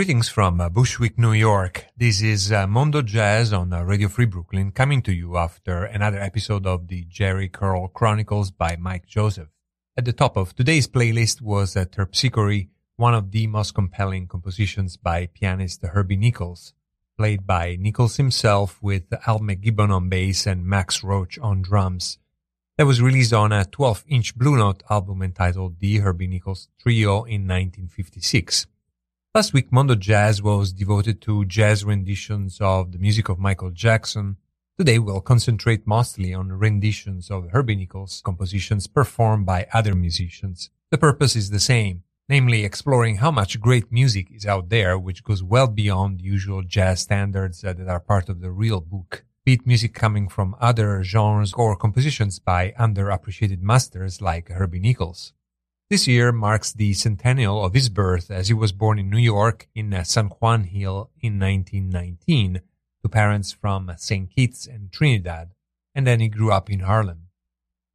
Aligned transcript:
Greetings 0.00 0.30
from 0.30 0.62
uh, 0.62 0.70
Bushwick, 0.70 1.18
New 1.18 1.34
York. 1.34 1.84
This 1.94 2.22
is 2.22 2.50
uh, 2.50 2.66
Mondo 2.66 3.02
Jazz 3.02 3.52
on 3.52 3.70
uh, 3.70 3.82
Radio 3.82 4.08
Free 4.08 4.24
Brooklyn 4.24 4.72
coming 4.72 5.02
to 5.02 5.12
you 5.12 5.36
after 5.36 5.84
another 5.84 6.18
episode 6.18 6.66
of 6.66 6.88
the 6.88 7.04
Jerry 7.04 7.50
Curl 7.50 7.86
Chronicles 7.88 8.50
by 8.50 8.76
Mike 8.76 9.04
Joseph. 9.04 9.50
At 9.98 10.06
the 10.06 10.14
top 10.14 10.38
of 10.38 10.56
today's 10.56 10.88
playlist 10.88 11.42
was 11.42 11.74
Terpsichore, 11.74 12.68
one 12.96 13.12
of 13.12 13.30
the 13.30 13.46
most 13.46 13.74
compelling 13.74 14.26
compositions 14.26 14.96
by 14.96 15.26
pianist 15.26 15.82
Herbie 15.82 16.16
Nichols, 16.16 16.72
played 17.18 17.46
by 17.46 17.76
Nichols 17.78 18.16
himself 18.16 18.78
with 18.80 19.12
Al 19.26 19.40
McKibbon 19.40 19.94
on 19.94 20.08
bass 20.08 20.46
and 20.46 20.64
Max 20.64 21.04
Roach 21.04 21.38
on 21.40 21.60
drums. 21.60 22.16
That 22.78 22.86
was 22.86 23.02
released 23.02 23.34
on 23.34 23.52
a 23.52 23.66
12-inch 23.66 24.34
Blue 24.34 24.56
Note 24.56 24.82
album 24.88 25.20
entitled 25.20 25.78
The 25.78 25.98
Herbie 25.98 26.26
Nichols 26.26 26.68
Trio 26.78 27.24
in 27.24 27.46
1956. 27.46 28.66
Last 29.32 29.52
week, 29.52 29.70
Mondo 29.70 29.94
Jazz 29.94 30.42
was 30.42 30.72
devoted 30.72 31.20
to 31.20 31.44
jazz 31.44 31.84
renditions 31.84 32.60
of 32.60 32.90
the 32.90 32.98
music 32.98 33.28
of 33.28 33.38
Michael 33.38 33.70
Jackson. 33.70 34.38
Today, 34.76 34.98
we'll 34.98 35.20
concentrate 35.20 35.86
mostly 35.86 36.34
on 36.34 36.50
renditions 36.50 37.30
of 37.30 37.48
Herbie 37.52 37.76
Nichols 37.76 38.22
compositions 38.24 38.88
performed 38.88 39.46
by 39.46 39.68
other 39.72 39.94
musicians. 39.94 40.70
The 40.90 40.98
purpose 40.98 41.36
is 41.36 41.50
the 41.50 41.60
same, 41.60 42.02
namely 42.28 42.64
exploring 42.64 43.18
how 43.18 43.30
much 43.30 43.60
great 43.60 43.92
music 43.92 44.32
is 44.32 44.46
out 44.46 44.68
there 44.68 44.98
which 44.98 45.22
goes 45.22 45.44
well 45.44 45.68
beyond 45.68 46.20
usual 46.20 46.64
jazz 46.64 47.02
standards 47.02 47.60
that 47.60 47.78
are 47.78 48.00
part 48.00 48.28
of 48.28 48.40
the 48.40 48.50
real 48.50 48.80
book. 48.80 49.24
beat 49.44 49.64
music 49.64 49.94
coming 49.94 50.28
from 50.28 50.56
other 50.60 51.04
genres 51.04 51.52
or 51.52 51.76
compositions 51.76 52.40
by 52.40 52.72
underappreciated 52.80 53.60
masters 53.62 54.20
like 54.20 54.48
Herbie 54.48 54.80
Nichols. 54.80 55.34
This 55.90 56.06
year 56.06 56.30
marks 56.30 56.72
the 56.72 56.92
centennial 56.92 57.64
of 57.64 57.74
his 57.74 57.88
birth 57.88 58.30
as 58.30 58.46
he 58.46 58.54
was 58.54 58.70
born 58.70 59.00
in 59.00 59.10
New 59.10 59.18
York 59.18 59.66
in 59.74 59.92
uh, 59.92 60.04
San 60.04 60.26
Juan 60.26 60.62
Hill 60.62 61.10
in 61.20 61.40
1919 61.40 62.60
to 63.02 63.08
parents 63.08 63.50
from 63.50 63.90
uh, 63.90 63.96
St. 63.96 64.30
Kitts 64.30 64.68
and 64.68 64.92
Trinidad, 64.92 65.50
and 65.92 66.06
then 66.06 66.20
he 66.20 66.28
grew 66.28 66.52
up 66.52 66.70
in 66.70 66.80
Harlem. 66.80 67.26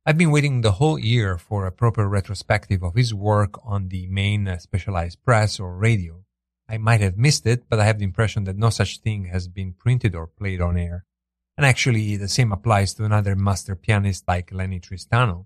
I've 0.05 0.17
been 0.17 0.31
waiting 0.31 0.59
the 0.59 0.73
whole 0.73 0.99
year 0.99 1.37
for 1.37 1.65
a 1.65 1.71
proper 1.71 2.05
retrospective 2.09 2.83
of 2.83 2.95
his 2.95 3.13
work 3.13 3.57
on 3.63 3.87
the 3.87 4.07
main 4.07 4.45
uh, 4.45 4.57
specialized 4.57 5.23
press 5.23 5.57
or 5.57 5.77
radio. 5.77 6.25
I 6.67 6.77
might 6.77 6.99
have 6.99 7.17
missed 7.17 7.45
it, 7.45 7.63
but 7.69 7.79
I 7.79 7.85
have 7.85 7.99
the 7.99 8.03
impression 8.03 8.43
that 8.43 8.57
no 8.57 8.71
such 8.71 8.99
thing 8.99 9.27
has 9.27 9.47
been 9.47 9.71
printed 9.71 10.15
or 10.15 10.27
played 10.27 10.59
on 10.59 10.77
air. 10.77 11.05
And 11.55 11.65
actually, 11.65 12.17
the 12.17 12.27
same 12.27 12.51
applies 12.51 12.93
to 12.95 13.05
another 13.05 13.37
master 13.37 13.73
pianist 13.73 14.27
like 14.27 14.51
Lennie 14.51 14.81
Tristano. 14.81 15.45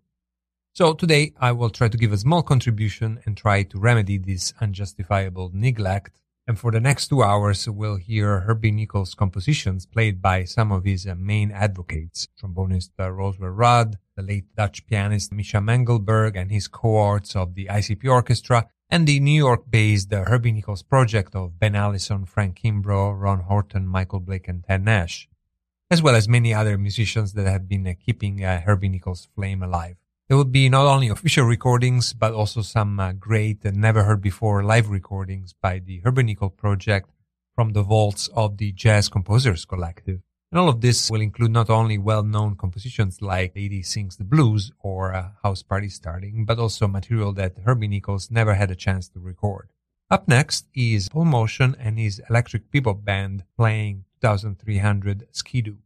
So 0.73 0.93
today 0.93 1.33
I 1.39 1.51
will 1.51 1.71
try 1.71 1.89
to 1.89 1.97
give 1.97 2.13
a 2.13 2.17
small 2.17 2.41
contribution 2.41 3.19
and 3.25 3.35
try 3.35 3.63
to 3.63 3.79
remedy 3.79 4.17
this 4.17 4.53
unjustifiable 4.61 5.51
neglect. 5.53 6.21
And 6.47 6.57
for 6.57 6.71
the 6.71 6.79
next 6.79 7.09
two 7.09 7.21
hours, 7.21 7.67
we'll 7.67 7.97
hear 7.97 8.41
Herbie 8.41 8.71
Nichols' 8.71 9.13
compositions 9.13 9.85
played 9.85 10.21
by 10.21 10.45
some 10.45 10.71
of 10.71 10.85
his 10.85 11.05
uh, 11.05 11.15
main 11.15 11.51
advocates, 11.51 12.27
trombonist 12.41 12.91
uh, 12.99 13.11
Roswell 13.11 13.49
Rudd, 13.51 13.97
the 14.15 14.23
late 14.23 14.55
Dutch 14.55 14.87
pianist 14.87 15.33
Misha 15.33 15.57
Mengelberg 15.57 16.35
and 16.35 16.49
his 16.49 16.67
cohorts 16.67 17.35
of 17.35 17.55
the 17.55 17.65
ICP 17.65 18.09
Orchestra, 18.09 18.67
and 18.89 19.05
the 19.05 19.19
New 19.19 19.37
York-based 19.37 20.11
uh, 20.13 20.23
Herbie 20.25 20.53
Nichols 20.53 20.81
project 20.81 21.35
of 21.35 21.59
Ben 21.59 21.75
Allison, 21.75 22.25
Frank 22.25 22.61
Kimbrough, 22.61 23.19
Ron 23.19 23.41
Horton, 23.41 23.85
Michael 23.85 24.21
Blake, 24.21 24.47
and 24.47 24.63
Ted 24.63 24.83
Nash, 24.83 25.29
as 25.91 26.01
well 26.01 26.15
as 26.15 26.27
many 26.27 26.53
other 26.53 26.77
musicians 26.77 27.33
that 27.33 27.45
have 27.45 27.67
been 27.67 27.95
keeping 28.03 28.39
Herbie 28.39 28.89
Nichols' 28.89 29.27
flame 29.35 29.61
alive. 29.61 29.98
There 30.29 30.37
will 30.37 30.45
be 30.45 30.69
not 30.69 30.85
only 30.85 31.07
official 31.07 31.43
recordings, 31.43 32.13
but 32.13 32.33
also 32.33 32.61
some 32.61 32.99
uh, 32.99 33.13
great 33.13 33.65
and 33.65 33.77
never 33.77 34.03
heard 34.03 34.21
before 34.21 34.63
live 34.63 34.87
recordings 34.87 35.55
by 35.59 35.79
the 35.79 36.01
Herbie 36.01 36.21
Nichols 36.21 36.53
project 36.55 37.09
from 37.55 37.73
the 37.73 37.81
vaults 37.81 38.27
of 38.35 38.57
the 38.57 38.71
Jazz 38.71 39.09
Composers 39.09 39.65
Collective. 39.65 40.21
And 40.51 40.59
all 40.59 40.69
of 40.69 40.81
this 40.81 41.09
will 41.09 41.21
include 41.21 41.49
not 41.49 41.71
only 41.71 41.97
well-known 41.97 42.57
compositions 42.57 43.23
like 43.23 43.55
Lady 43.55 43.81
Sings 43.81 44.17
the 44.17 44.23
Blues 44.23 44.71
or 44.77 45.15
uh, 45.15 45.29
House 45.41 45.63
Party 45.63 45.89
Starting, 45.89 46.45
but 46.45 46.59
also 46.59 46.87
material 46.87 47.33
that 47.33 47.57
Herbie 47.65 47.87
Nichols 47.87 48.29
never 48.29 48.53
had 48.53 48.69
a 48.69 48.75
chance 48.75 49.09
to 49.09 49.19
record. 49.19 49.71
Up 50.11 50.27
next 50.27 50.67
is 50.75 51.09
Paul 51.09 51.25
Motian 51.25 51.75
and 51.79 51.97
his 51.97 52.21
Electric 52.29 52.69
Bebop 52.69 53.03
Band 53.03 53.45
playing 53.57 54.05
2300 54.21 55.25
Skiddoo. 55.33 55.77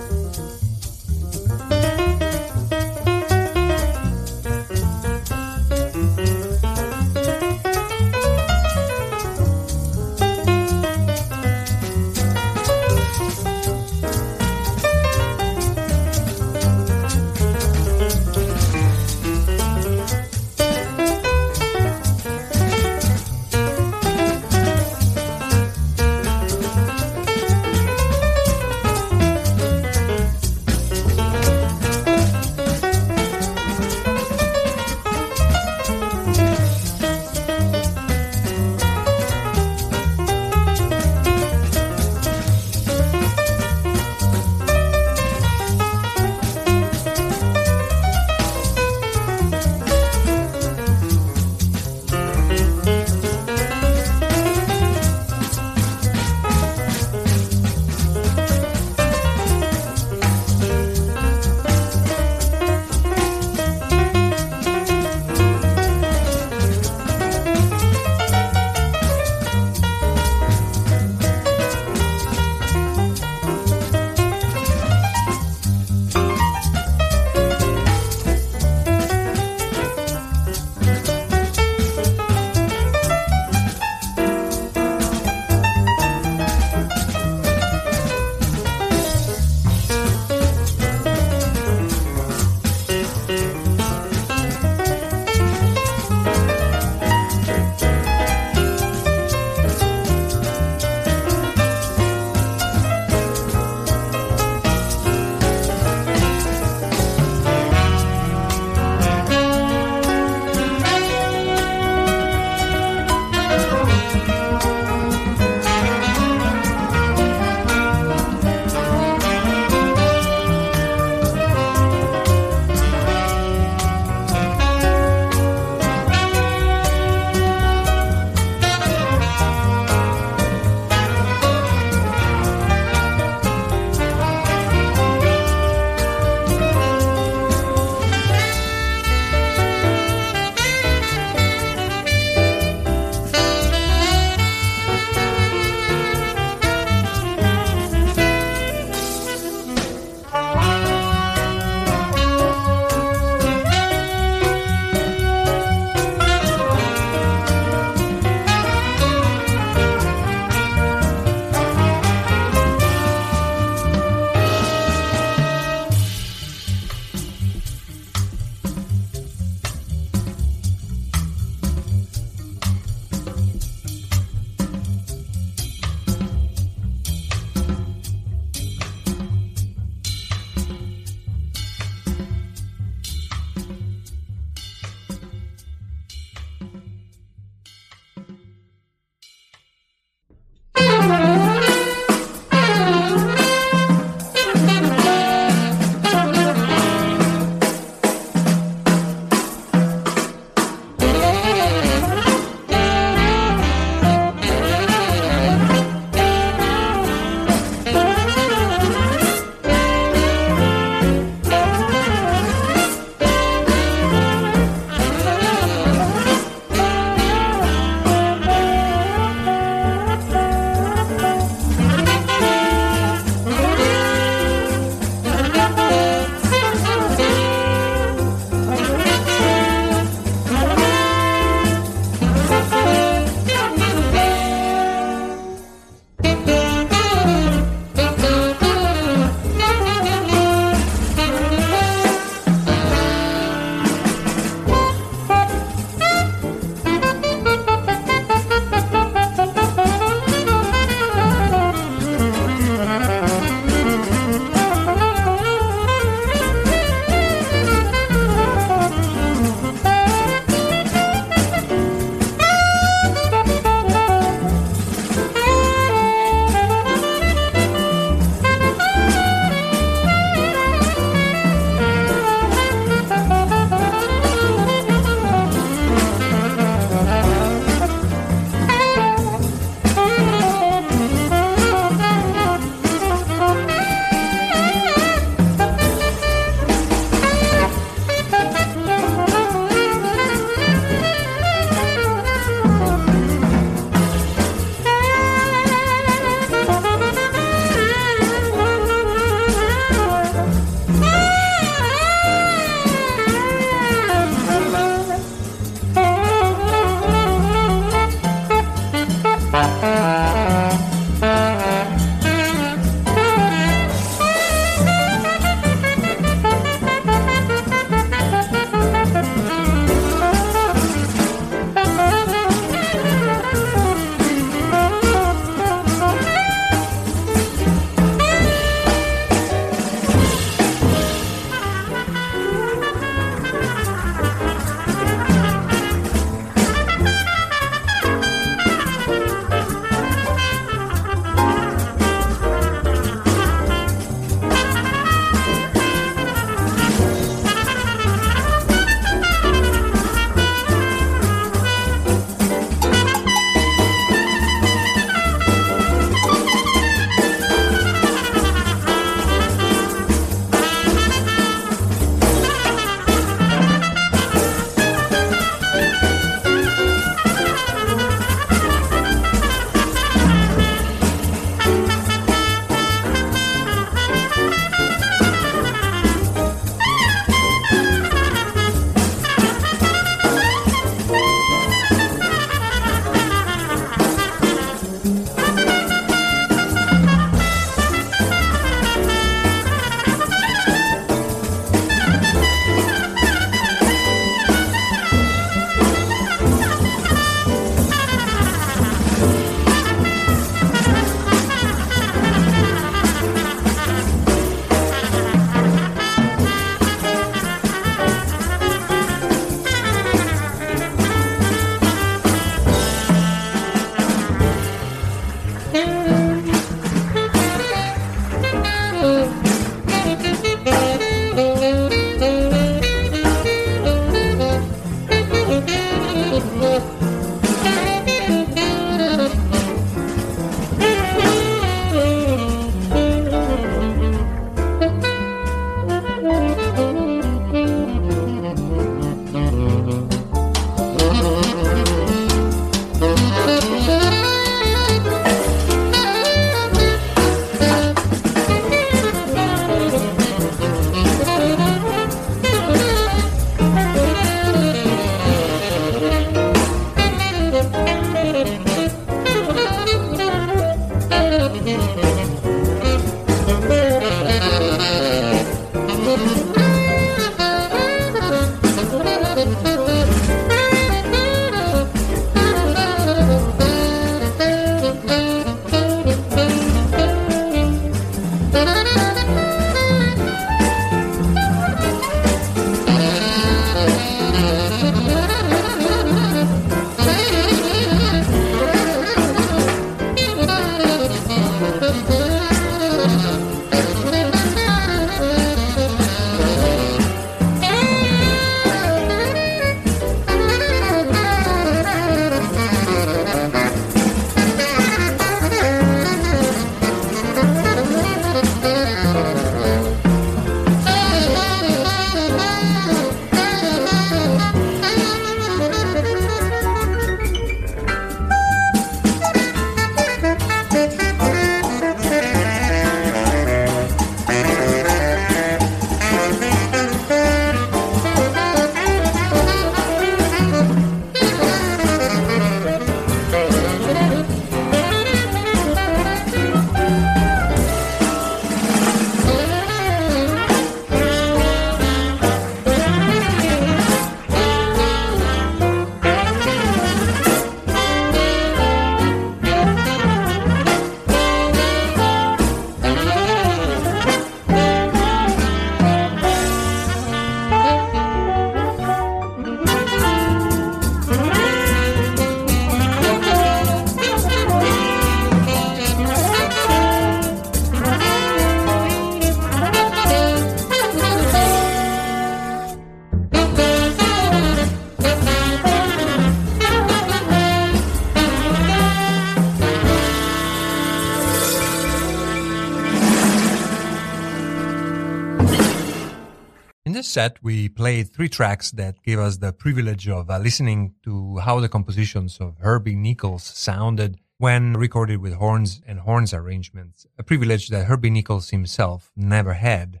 Set, 587.12 587.36
we 587.42 587.68
played 587.68 588.10
three 588.10 588.30
tracks 588.30 588.70
that 588.70 589.02
gave 589.02 589.18
us 589.18 589.36
the 589.36 589.52
privilege 589.52 590.08
of 590.08 590.30
uh, 590.30 590.38
listening 590.38 590.94
to 591.04 591.36
how 591.36 591.60
the 591.60 591.68
compositions 591.68 592.38
of 592.40 592.56
Herbie 592.58 592.96
Nichols 592.96 593.44
sounded 593.44 594.18
when 594.38 594.72
recorded 594.72 595.20
with 595.20 595.34
horns 595.34 595.82
and 595.86 596.00
horns 596.00 596.32
arrangements, 596.32 597.06
a 597.18 597.22
privilege 597.22 597.68
that 597.68 597.84
Herbie 597.84 598.08
Nichols 598.08 598.48
himself 598.48 599.12
never 599.14 599.52
had. 599.52 600.00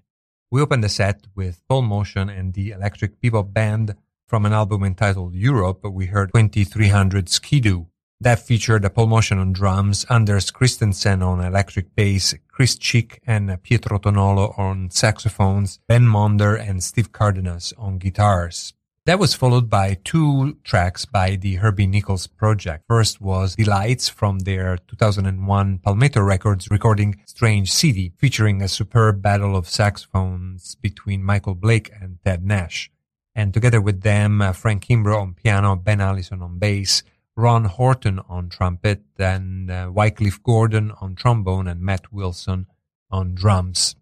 We 0.50 0.62
opened 0.62 0.82
the 0.82 0.88
set 0.88 1.26
with 1.34 1.60
Paul 1.68 1.82
Motian 1.82 2.30
and 2.30 2.54
the 2.54 2.70
Electric 2.70 3.20
Bebop 3.20 3.52
Band 3.52 3.94
from 4.26 4.46
an 4.46 4.54
album 4.54 4.82
entitled 4.82 5.34
Europe. 5.34 5.80
But 5.82 5.90
we 5.90 6.06
heard 6.06 6.32
2300 6.32 7.26
Skiddoo. 7.26 7.88
That 8.22 8.38
featured 8.38 8.88
Paul 8.94 9.08
Motian 9.08 9.40
on 9.40 9.52
drums, 9.52 10.06
Anders 10.08 10.52
Christensen 10.52 11.24
on 11.24 11.40
electric 11.40 11.92
bass, 11.96 12.32
Chris 12.46 12.76
Cheek 12.76 13.18
and 13.26 13.60
Pietro 13.64 13.98
Tonolo 13.98 14.56
on 14.56 14.90
saxophones, 14.92 15.80
Ben 15.88 16.02
Monder 16.02 16.56
and 16.56 16.84
Steve 16.84 17.10
Cardenas 17.10 17.74
on 17.76 17.98
guitars. 17.98 18.74
That 19.06 19.18
was 19.18 19.34
followed 19.34 19.68
by 19.68 19.98
two 20.04 20.56
tracks 20.62 21.04
by 21.04 21.34
the 21.34 21.56
Herbie 21.56 21.88
Nichols 21.88 22.28
project. 22.28 22.84
First 22.86 23.20
was 23.20 23.56
Delights 23.56 24.08
from 24.08 24.38
their 24.38 24.76
2001 24.76 25.78
Palmetto 25.78 26.22
Records 26.22 26.70
recording 26.70 27.20
Strange 27.26 27.72
City, 27.72 28.12
featuring 28.18 28.62
a 28.62 28.68
superb 28.68 29.20
battle 29.20 29.56
of 29.56 29.68
saxophones 29.68 30.76
between 30.76 31.24
Michael 31.24 31.56
Blake 31.56 31.90
and 32.00 32.18
Ted 32.24 32.46
Nash. 32.46 32.88
And 33.34 33.52
together 33.52 33.80
with 33.80 34.02
them, 34.02 34.40
uh, 34.40 34.52
Frank 34.52 34.84
Kimbrough 34.84 35.20
on 35.20 35.34
piano, 35.34 35.74
Ben 35.74 36.00
Allison 36.00 36.42
on 36.42 36.58
bass, 36.58 37.02
Ron 37.36 37.64
Horton 37.64 38.20
on 38.28 38.48
trumpet, 38.48 39.02
and 39.18 39.70
uh, 39.70 39.90
Wycliffe 39.92 40.42
Gordon 40.42 40.92
on 41.00 41.14
trombone, 41.14 41.66
and 41.66 41.80
Matt 41.80 42.12
Wilson 42.12 42.66
on 43.10 43.34
drums. 43.34 43.94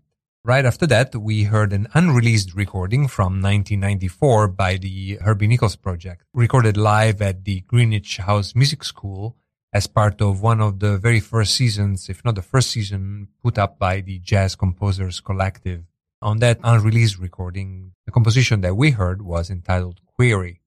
Right 0.43 0.65
after 0.65 0.87
that, 0.87 1.15
we 1.15 1.45
heard 1.45 1.73
an 1.73 1.87
unreleased 1.93 2.55
recording 2.55 3.09
from 3.09 3.43
1994 3.43 4.49
by 4.49 4.79
the 4.79 5.19
Herbie 5.23 5.47
Nichols 5.47 5.77
Project, 5.77 6.25
recorded 6.33 6.77
live 6.77 7.21
at 7.21 7.45
the 7.45 7.61
Greenwich 7.61 8.17
House 8.17 8.55
Music 8.55 8.83
School 8.83 9.37
as 9.73 9.87
part 9.87 10.21
of 10.21 10.43
one 10.43 10.61
of 10.61 10.81
the 10.81 10.99
very 10.99 11.21
first 11.21 11.55
seasons, 11.55 12.09
if 12.09 12.25
not 12.25 12.35
the 12.35 12.43
first 12.43 12.71
season, 12.71 13.29
put 13.43 13.59
up 13.59 13.79
by 13.79 14.01
the 14.01 14.19
Jazz 14.19 14.57
Composers 14.57 15.21
Collective. 15.21 15.85
On 16.23 16.39
that 16.39 16.59
unreleased 16.65 17.19
recording, 17.19 17.93
the 18.07 18.13
composition 18.13 18.61
that 18.63 18.77
we 18.77 18.91
heard 18.91 19.23
was 19.23 19.51
entitled 19.51 20.01
Query. 20.17 20.60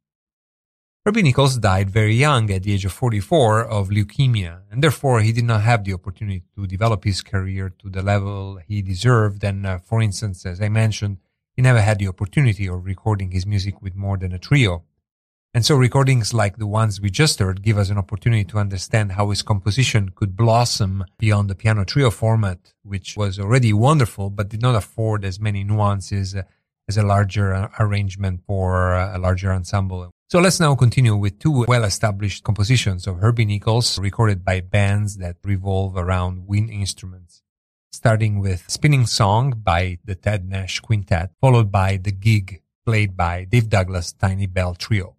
Herbie 1.05 1.23
Nichols 1.23 1.57
died 1.57 1.89
very 1.89 2.15
young 2.15 2.49
at 2.49 2.63
the 2.63 2.71
age 2.71 2.85
of 2.85 2.93
44 2.93 3.65
of 3.65 3.89
leukemia, 3.89 4.61
and 4.71 4.81
therefore 4.81 5.19
he 5.19 5.33
did 5.33 5.43
not 5.43 5.61
have 5.61 5.83
the 5.83 5.93
opportunity 5.93 6.43
to 6.55 6.65
develop 6.65 7.03
his 7.03 7.21
career 7.21 7.73
to 7.79 7.89
the 7.89 8.01
level 8.01 8.57
he 8.65 8.81
deserved. 8.81 9.43
And 9.43 9.65
uh, 9.65 9.79
for 9.79 10.01
instance, 10.01 10.45
as 10.45 10.61
I 10.61 10.69
mentioned, 10.69 11.17
he 11.57 11.61
never 11.61 11.81
had 11.81 11.99
the 11.99 12.07
opportunity 12.07 12.69
of 12.69 12.85
recording 12.85 13.31
his 13.31 13.45
music 13.45 13.81
with 13.81 13.95
more 13.95 14.17
than 14.17 14.31
a 14.31 14.39
trio. 14.39 14.85
And 15.53 15.65
so 15.65 15.75
recordings 15.75 16.33
like 16.33 16.55
the 16.55 16.67
ones 16.67 17.01
we 17.01 17.09
just 17.09 17.37
heard 17.39 17.63
give 17.63 17.77
us 17.77 17.89
an 17.89 17.97
opportunity 17.97 18.45
to 18.45 18.57
understand 18.57 19.11
how 19.11 19.29
his 19.29 19.41
composition 19.41 20.13
could 20.15 20.37
blossom 20.37 21.03
beyond 21.19 21.49
the 21.49 21.55
piano 21.55 21.83
trio 21.83 22.11
format, 22.11 22.71
which 22.81 23.17
was 23.17 23.37
already 23.37 23.73
wonderful, 23.73 24.29
but 24.29 24.47
did 24.47 24.61
not 24.61 24.73
afford 24.73 25.25
as 25.25 25.37
many 25.37 25.65
nuances 25.65 26.33
as 26.87 26.95
a 26.95 27.03
larger 27.03 27.53
uh, 27.53 27.67
arrangement 27.77 28.39
for 28.47 28.93
uh, 28.93 29.17
a 29.17 29.19
larger 29.19 29.51
ensemble. 29.51 30.09
So 30.33 30.39
let's 30.39 30.59
now 30.59 30.73
continue 30.73 31.15
with 31.15 31.37
two 31.37 31.63
well-established 31.67 32.43
compositions 32.43 33.05
of 33.05 33.19
Herbie 33.19 33.45
Nichols 33.45 33.99
recorded 33.99 34.43
by 34.43 34.61
bands 34.61 35.17
that 35.17 35.35
revolve 35.43 35.95
around 35.95 36.47
wind 36.47 36.71
instruments. 36.71 37.43
Starting 37.91 38.39
with 38.39 38.67
Spinning 38.67 39.05
Song 39.05 39.53
by 39.63 39.99
the 40.03 40.15
Ted 40.15 40.49
Nash 40.49 40.79
Quintet, 40.79 41.29
followed 41.39 41.71
by 41.71 41.97
The 41.97 42.11
Gig 42.11 42.63
played 42.83 43.15
by 43.15 43.43
Dave 43.43 43.69
Douglas 43.69 44.11
Tiny 44.11 44.47
Bell 44.47 44.73
Trio. 44.73 45.17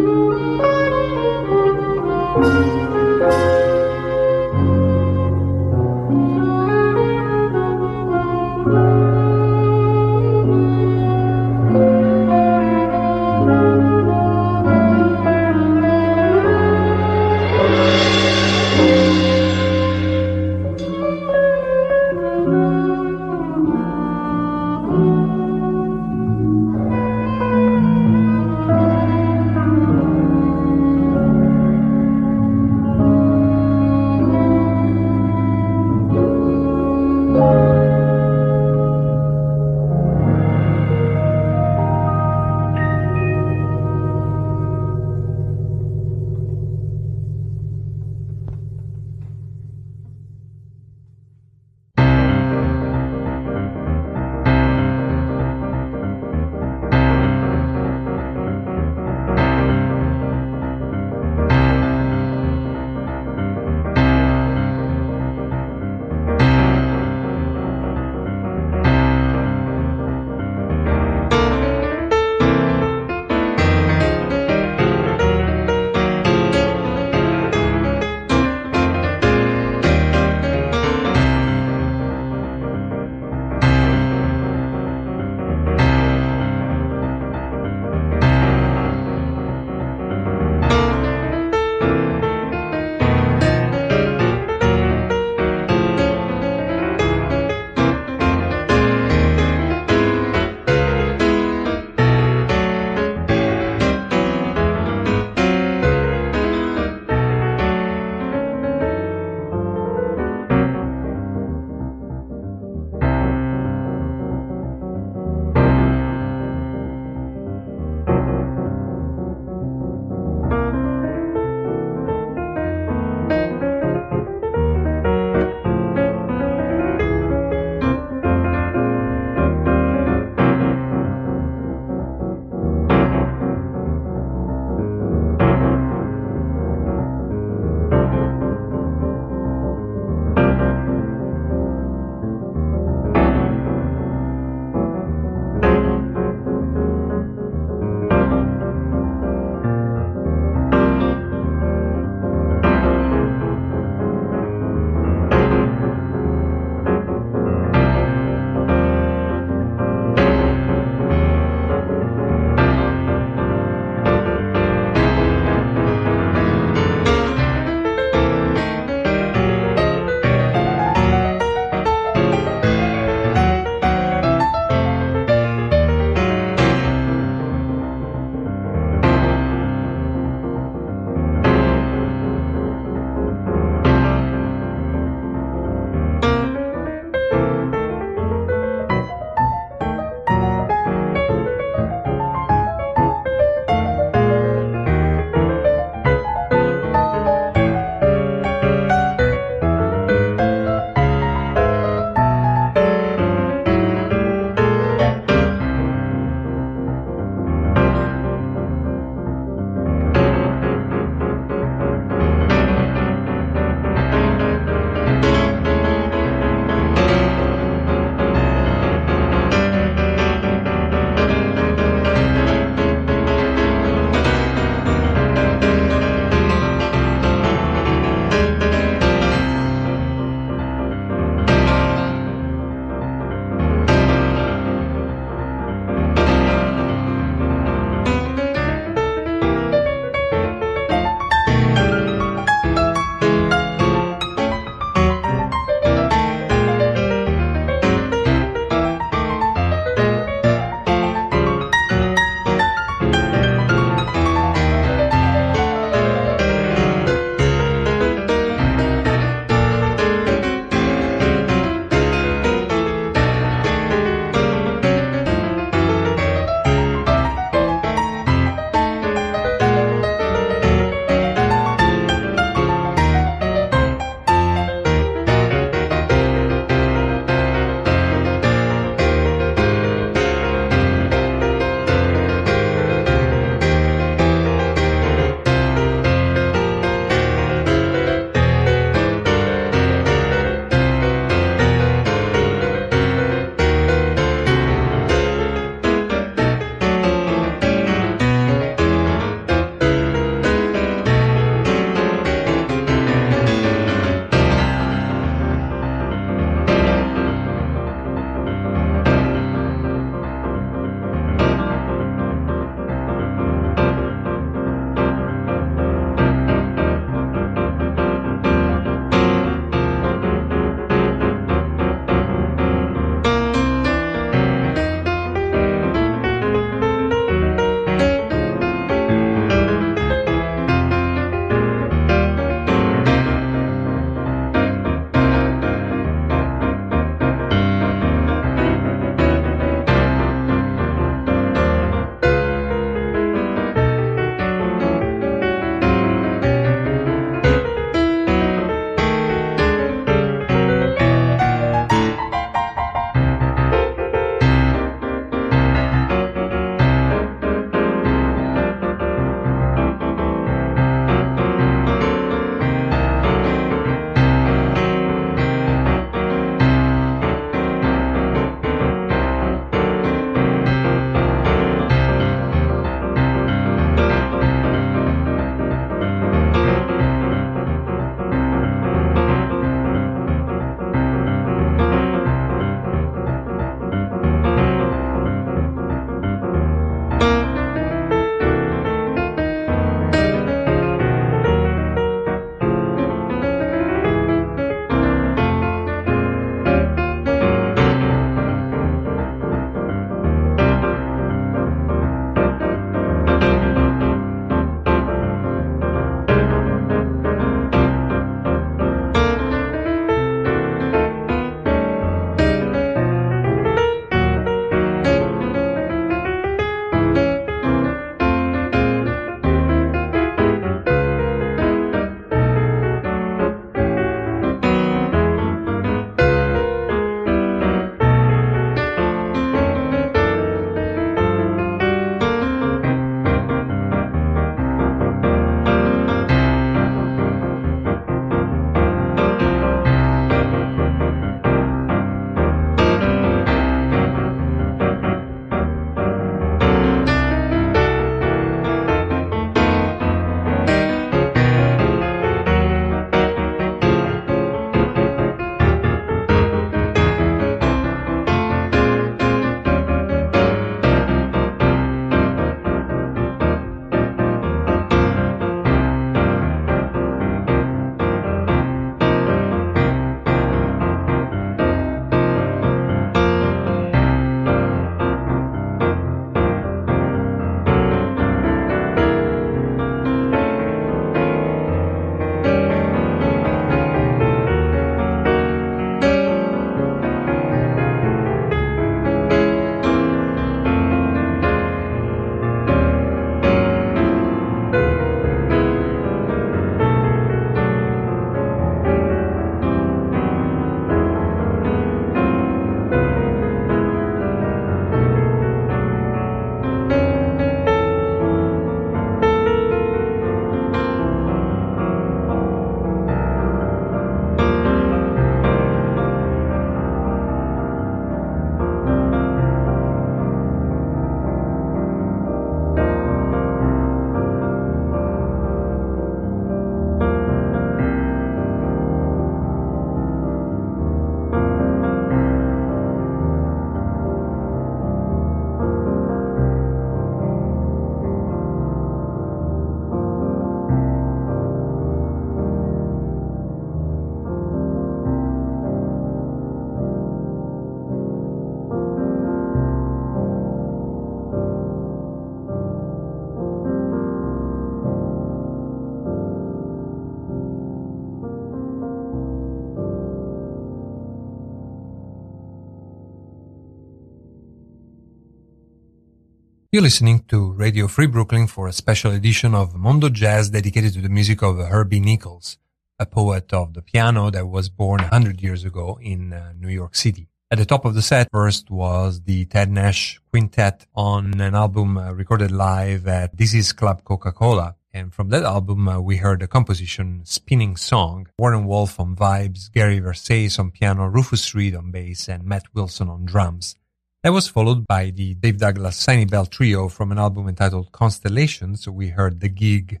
You're 566.74 566.82
listening 566.82 567.20
to 567.28 567.52
Radio 567.52 567.86
Free 567.86 568.08
Brooklyn 568.08 568.48
for 568.48 568.66
a 568.66 568.72
special 568.72 569.12
edition 569.12 569.54
of 569.54 569.76
Mondo 569.76 570.08
Jazz 570.08 570.50
dedicated 570.50 570.92
to 570.94 571.00
the 571.00 571.08
music 571.08 571.40
of 571.40 571.56
Herbie 571.56 572.00
Nichols, 572.00 572.58
a 572.98 573.06
poet 573.06 573.52
of 573.52 573.74
the 573.74 573.80
piano 573.80 574.28
that 574.32 574.48
was 574.48 574.70
born 574.70 575.00
100 575.00 575.40
years 575.40 575.64
ago 575.64 576.00
in 576.02 576.32
uh, 576.32 576.52
New 576.58 576.66
York 576.66 576.96
City. 576.96 577.28
At 577.48 577.58
the 577.58 577.64
top 577.64 577.84
of 577.84 577.94
the 577.94 578.02
set 578.02 578.28
first 578.32 578.72
was 578.72 579.22
the 579.22 579.44
Ted 579.44 579.70
Nash 579.70 580.20
Quintet 580.32 580.84
on 580.96 581.40
an 581.40 581.54
album 581.54 581.96
uh, 581.96 582.10
recorded 582.10 582.50
live 582.50 583.06
at 583.06 583.36
Dizzy's 583.36 583.72
Club 583.72 584.02
Coca-Cola. 584.02 584.74
And 584.92 585.14
from 585.14 585.28
that 585.28 585.44
album, 585.44 585.86
uh, 585.86 586.00
we 586.00 586.16
heard 586.16 586.40
the 586.40 586.48
composition 586.48 587.20
Spinning 587.24 587.76
Song, 587.76 588.26
Warren 588.36 588.66
Wolf 588.66 588.98
on 588.98 589.14
vibes, 589.14 589.70
Gary 589.70 590.00
Versace 590.00 590.58
on 590.58 590.72
piano, 590.72 591.06
Rufus 591.06 591.54
Reid 591.54 591.76
on 591.76 591.92
bass, 591.92 592.28
and 592.28 592.42
Matt 592.42 592.64
Wilson 592.74 593.08
on 593.08 593.26
drums. 593.26 593.76
That 594.24 594.32
was 594.32 594.48
followed 594.48 594.86
by 594.86 595.10
the 595.10 595.34
Dave 595.34 595.58
Douglas 595.58 596.02
Tiny 596.02 596.24
Bell 596.24 596.46
Trio 596.46 596.88
from 596.88 597.12
an 597.12 597.18
album 597.18 597.46
entitled 597.46 597.92
Constellations. 597.92 598.82
So 598.82 598.90
we 598.90 599.08
heard 599.08 599.40
The 599.40 599.50
Gig. 599.50 600.00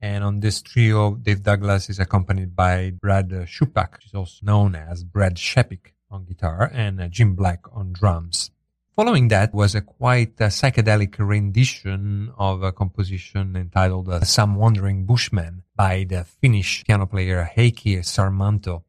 And 0.00 0.24
on 0.24 0.40
this 0.40 0.62
trio, 0.62 1.16
Dave 1.16 1.42
Douglas 1.42 1.90
is 1.90 1.98
accompanied 1.98 2.56
by 2.56 2.92
Brad 2.98 3.28
Schoeppach, 3.28 4.06
is 4.06 4.14
also 4.14 4.38
known 4.40 4.74
as 4.74 5.04
Brad 5.04 5.34
Shepik 5.34 5.92
on 6.10 6.24
guitar, 6.24 6.70
and 6.72 7.12
Jim 7.12 7.34
Black 7.34 7.66
on 7.70 7.92
drums. 7.92 8.50
Following 8.96 9.28
that 9.28 9.52
was 9.52 9.74
a 9.74 9.82
quite 9.82 10.40
uh, 10.40 10.46
psychedelic 10.46 11.16
rendition 11.18 12.32
of 12.38 12.62
a 12.62 12.72
composition 12.72 13.54
entitled 13.54 14.08
uh, 14.08 14.24
Some 14.24 14.54
Wandering 14.54 15.04
Bushman 15.04 15.62
by 15.76 16.06
the 16.08 16.24
Finnish 16.24 16.84
piano 16.86 17.04
player 17.04 17.50
Heikki 17.54 17.98
Sarmanto 17.98 18.84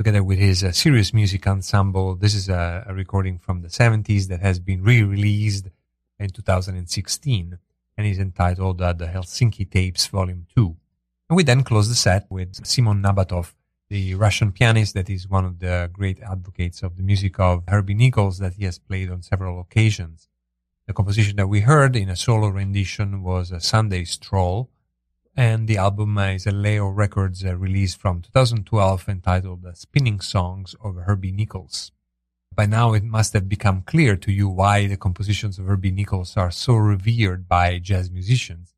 together 0.00 0.24
with 0.24 0.38
his 0.38 0.64
uh, 0.64 0.72
serious 0.72 1.12
music 1.12 1.46
ensemble. 1.46 2.14
This 2.14 2.34
is 2.34 2.48
a, 2.48 2.86
a, 2.88 2.94
recording 2.94 3.38
from 3.38 3.60
the 3.60 3.68
70s 3.68 4.28
that 4.28 4.40
has 4.40 4.58
been 4.58 4.82
re-released 4.82 5.68
in 6.18 6.30
2016 6.30 7.58
and 7.98 8.06
is 8.06 8.18
entitled 8.18 8.80
uh, 8.80 8.94
The 8.94 9.08
Helsinki 9.08 9.70
Tapes 9.70 10.06
Volume 10.06 10.46
2. 10.56 10.74
And 11.28 11.36
we 11.36 11.42
then 11.42 11.62
close 11.62 11.90
the 11.90 11.94
set 11.94 12.24
with 12.30 12.66
Simon 12.66 13.02
Nabatov, 13.02 13.52
the 13.90 14.14
Russian 14.14 14.52
pianist 14.52 14.94
that 14.94 15.10
is 15.10 15.28
one 15.28 15.44
of 15.44 15.58
the 15.58 15.90
great 15.92 16.18
advocates 16.22 16.82
of 16.82 16.96
the 16.96 17.02
music 17.02 17.38
of 17.38 17.64
Herbie 17.68 17.92
Nichols 17.92 18.38
that 18.38 18.54
he 18.54 18.64
has 18.64 18.78
played 18.78 19.10
on 19.10 19.20
several 19.20 19.60
occasions. 19.60 20.28
The 20.86 20.94
composition 20.94 21.36
that 21.36 21.48
we 21.48 21.60
heard 21.60 21.94
in 21.94 22.08
a 22.08 22.16
solo 22.16 22.48
rendition 22.48 23.22
was 23.22 23.52
a 23.52 23.60
Sunday 23.60 24.04
Stroll, 24.04 24.69
and 25.40 25.66
the 25.68 25.78
album 25.78 26.18
is 26.18 26.46
a 26.46 26.50
Leo 26.50 26.86
Records 26.86 27.42
uh, 27.46 27.56
release 27.56 27.94
from 27.94 28.20
2012 28.20 29.08
entitled 29.08 29.64
uh, 29.64 29.72
Spinning 29.72 30.20
Songs 30.20 30.76
of 30.84 30.96
Herbie 30.96 31.32
Nichols. 31.32 31.92
By 32.54 32.66
now 32.66 32.92
it 32.92 33.04
must 33.04 33.32
have 33.32 33.48
become 33.48 33.80
clear 33.80 34.16
to 34.16 34.30
you 34.30 34.50
why 34.50 34.86
the 34.86 34.98
compositions 34.98 35.58
of 35.58 35.64
Herbie 35.64 35.92
Nichols 35.92 36.36
are 36.36 36.50
so 36.50 36.74
revered 36.74 37.48
by 37.48 37.78
jazz 37.78 38.10
musicians. 38.10 38.74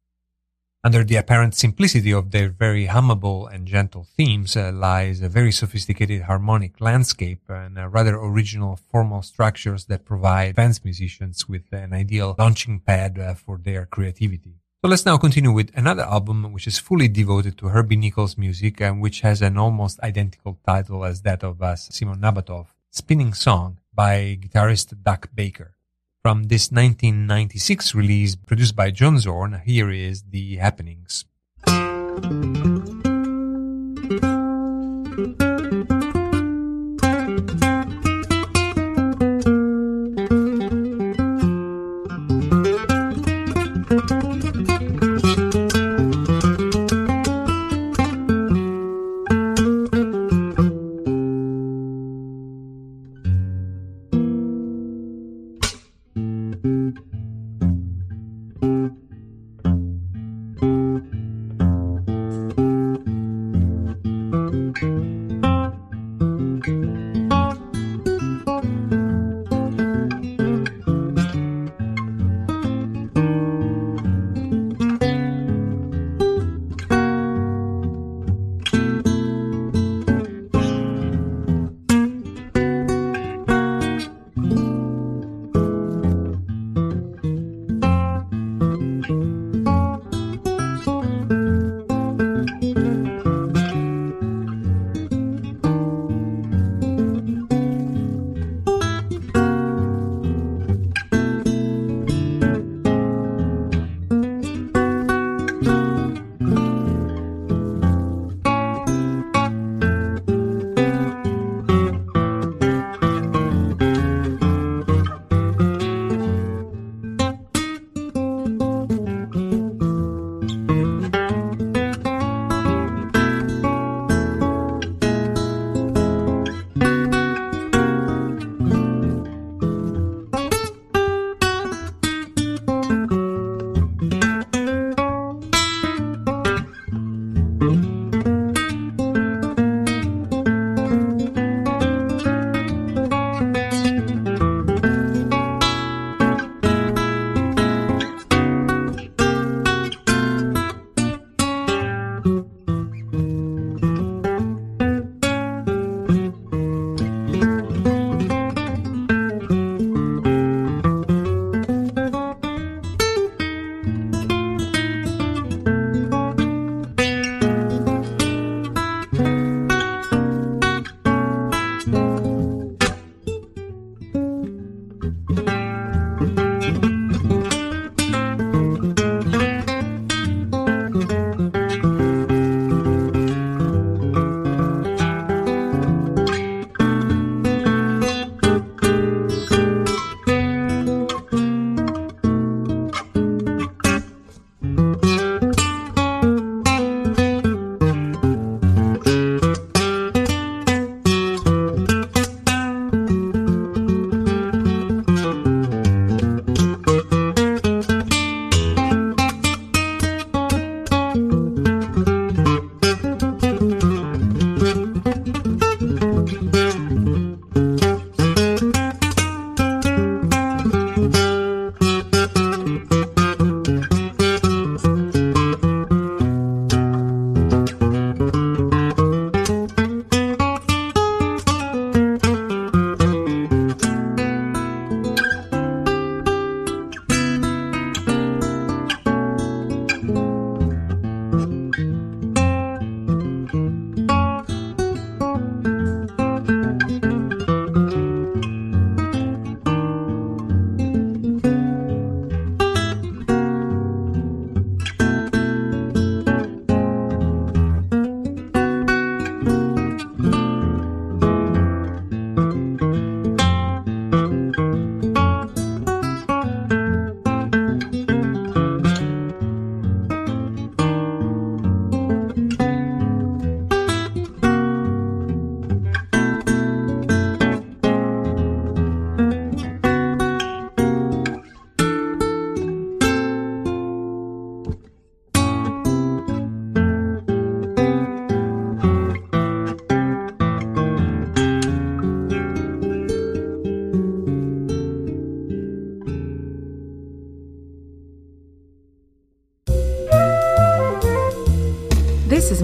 Under 0.85 1.03
the 1.03 1.17
apparent 1.17 1.57
simplicity 1.57 2.13
of 2.13 2.31
their 2.31 2.49
very 2.49 2.87
hummable 2.87 3.53
and 3.53 3.67
gentle 3.67 4.07
themes 4.17 4.57
uh, 4.57 4.71
lies 4.73 5.21
a 5.21 5.29
very 5.29 5.51
sophisticated 5.51 6.23
harmonic 6.23 6.81
landscape 6.81 7.43
and 7.49 7.77
rather 7.93 8.15
original 8.15 8.79
formal 8.89 9.23
structures 9.23 9.87
that 9.87 10.05
provide 10.05 10.51
advanced 10.51 10.85
musicians 10.85 11.49
with 11.49 11.73
an 11.73 11.93
ideal 11.93 12.37
launching 12.39 12.79
pad 12.79 13.19
uh, 13.19 13.35
for 13.35 13.59
their 13.59 13.85
creativity. 13.85 14.62
So 14.85 14.89
let's 14.89 15.07
now 15.07 15.17
continue 15.17 15.53
with 15.53 15.71
another 15.77 16.03
album 16.03 16.53
which 16.53 16.67
is 16.67 16.81
fully 16.81 17.07
devoted 17.07 17.57
to 17.59 17.69
Herbie 17.69 17.95
Nichols 17.95 18.37
music 18.37 18.81
and 18.81 19.01
which 19.01 19.21
has 19.21 19.41
an 19.41 19.57
almost 19.57 20.01
identical 20.01 20.59
title 20.67 21.05
as 21.05 21.23
that 21.23 21.45
of 21.45 21.63
uh, 21.63 21.77
Simon 21.77 22.19
Nabatov, 22.19 22.67
Spinning 22.91 23.33
Song 23.33 23.79
by 23.95 24.37
guitarist 24.41 25.01
Duck 25.05 25.29
Baker. 25.33 25.77
From 26.21 26.49
this 26.49 26.73
1996 26.73 27.95
release 27.95 28.35
produced 28.35 28.75
by 28.75 28.91
John 28.91 29.21
Zorn, 29.21 29.63
here 29.65 29.93
is 29.93 30.25
The 30.31 30.57
Happenings. 30.57 31.27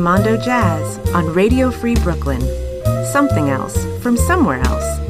Mondo 0.08 0.38
Jazz 0.38 0.96
on 1.12 1.26
Radio 1.34 1.70
Free 1.70 1.94
Brooklyn. 1.96 2.40
Something 3.12 3.50
else 3.50 3.76
from 4.02 4.16
somewhere 4.16 4.58
else. 4.60 5.07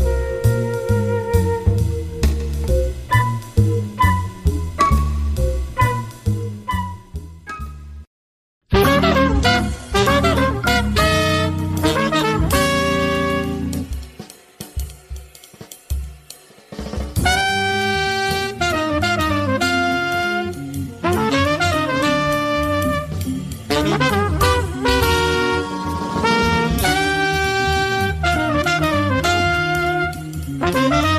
Música 30.70 31.17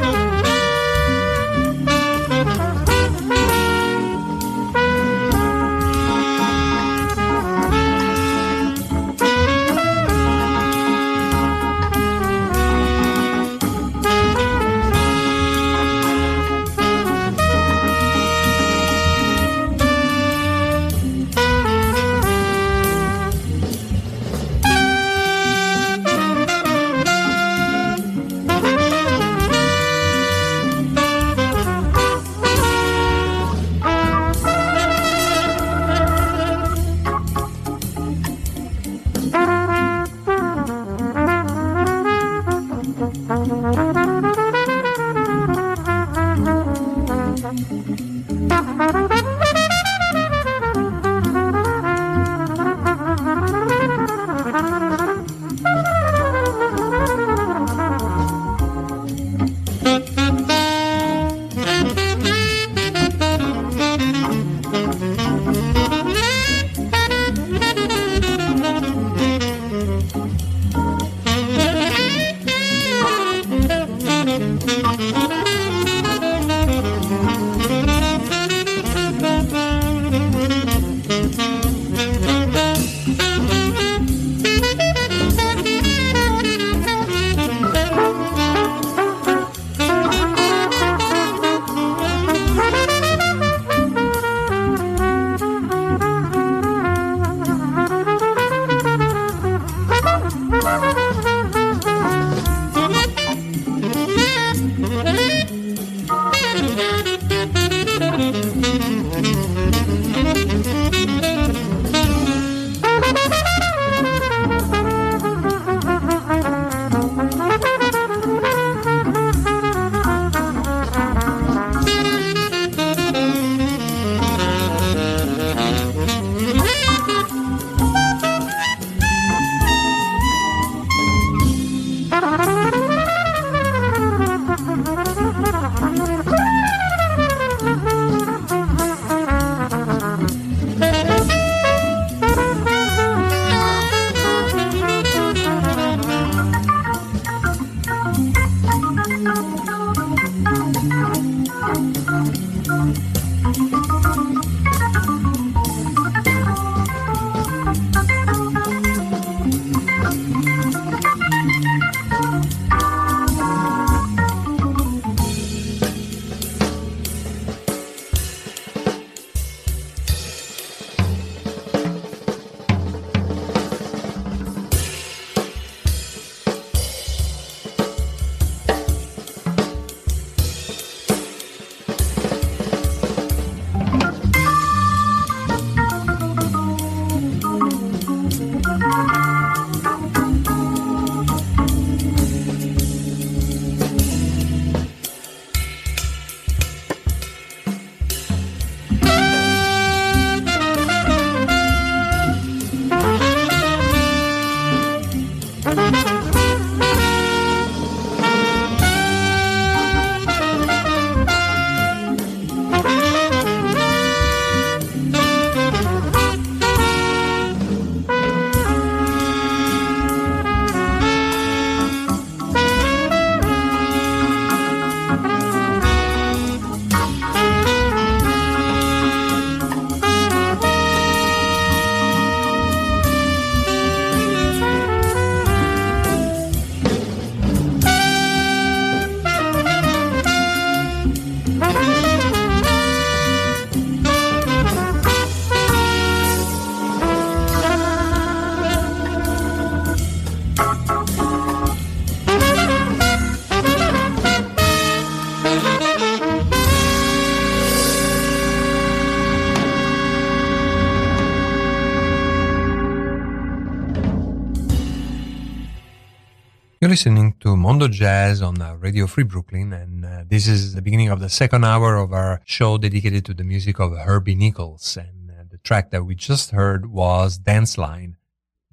You're 266.89 266.93
listening 266.95 267.35
to 267.41 267.55
Mondo 267.55 267.87
Jazz 267.87 268.41
on 268.41 268.59
uh, 268.59 268.73
Radio 268.73 269.05
Free 269.05 269.23
Brooklyn, 269.23 269.73
and 269.73 270.03
uh, 270.03 270.23
this 270.27 270.47
is 270.47 270.73
the 270.73 270.81
beginning 270.81 271.09
of 271.09 271.19
the 271.19 271.29
second 271.29 271.63
hour 271.63 271.95
of 271.95 272.11
our 272.13 272.41
show 272.45 272.79
dedicated 272.79 273.25
to 273.25 273.35
the 273.35 273.43
music 273.43 273.79
of 273.79 273.95
Herbie 273.95 274.33
Nichols. 274.33 274.97
And 274.97 275.29
uh, 275.29 275.43
the 275.51 275.59
track 275.59 275.91
that 275.91 276.05
we 276.05 276.15
just 276.15 276.49
heard 276.49 276.87
was 276.87 277.37
Dance 277.37 277.77
Line, 277.77 278.17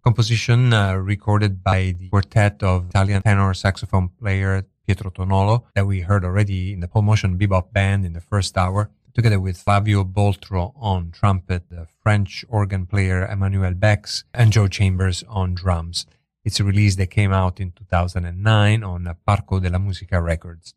composition 0.03 0.73
uh, 0.73 0.95
recorded 0.95 1.63
by 1.63 1.95
the 1.99 2.09
quartet 2.09 2.63
of 2.63 2.89
Italian 2.89 3.21
tenor 3.21 3.53
saxophone 3.53 4.09
player 4.09 4.65
Pietro 4.87 5.11
Tonolo 5.11 5.65
that 5.75 5.87
we 5.87 6.01
heard 6.01 6.25
already 6.25 6.73
in 6.73 6.81
the 6.81 6.89
Paul 6.89 7.03
Motian 7.03 7.39
Bebop 7.39 7.71
Band 7.75 8.07
in 8.07 8.15
the 8.15 8.23
first 8.23 8.57
hour, 8.57 8.89
together 9.13 9.39
with 9.39 9.59
Flavio 9.59 10.05
Boltro 10.05 10.73
on 10.77 11.11
trumpet, 11.11 11.69
the 11.69 11.87
French 12.03 12.47
organ 12.49 12.87
player 12.87 13.27
Emmanuel 13.27 13.75
Bex, 13.75 14.25
and 14.33 14.53
Joe 14.53 14.69
Chambers 14.69 15.23
on 15.29 15.53
drums. 15.53 16.07
It's 16.47 16.61
a 16.61 16.65
release 16.65 16.95
that 16.95 17.09
came 17.09 17.33
out 17.33 17.59
in 17.59 17.73
2009 17.73 18.85
on 18.85 19.17
Parco 19.27 19.61
della 19.61 19.81
Musica 19.81 20.23
Records. 20.23 20.75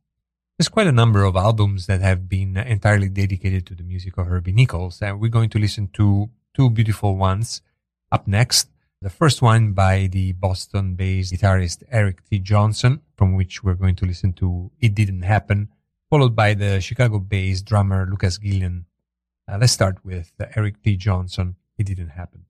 There's 0.57 0.67
quite 0.67 0.87
a 0.87 0.91
number 0.91 1.23
of 1.23 1.35
albums 1.35 1.85
that 1.85 2.01
have 2.01 2.27
been 2.27 2.57
entirely 2.57 3.07
dedicated 3.07 3.67
to 3.67 3.75
the 3.75 3.83
music 3.83 4.17
of 4.17 4.25
Herbie 4.25 4.51
Nichols, 4.51 4.99
and 4.99 5.19
we're 5.19 5.29
going 5.29 5.51
to 5.51 5.59
listen 5.59 5.87
to 5.93 6.31
two 6.55 6.71
beautiful 6.71 7.17
ones. 7.17 7.61
Up 8.11 8.27
next, 8.27 8.71
the 8.99 9.11
first 9.11 9.43
one 9.43 9.73
by 9.73 10.07
the 10.07 10.31
Boston 10.31 10.95
based 10.95 11.31
guitarist 11.31 11.83
Eric 11.91 12.27
T. 12.27 12.39
Johnson, 12.39 13.01
from 13.15 13.35
which 13.35 13.63
we're 13.63 13.75
going 13.75 13.95
to 13.97 14.07
listen 14.07 14.33
to 14.41 14.71
It 14.79 14.95
Didn't 14.95 15.21
Happen, 15.21 15.69
followed 16.09 16.35
by 16.35 16.55
the 16.55 16.81
Chicago 16.81 17.19
based 17.19 17.65
drummer 17.65 18.07
Lucas 18.09 18.39
Gillan. 18.39 18.85
Uh, 19.47 19.59
let's 19.61 19.73
start 19.73 20.03
with 20.03 20.31
Eric 20.55 20.81
T. 20.81 20.97
Johnson, 20.97 21.57
It 21.77 21.85
Didn't 21.85 22.09
Happen. 22.09 22.45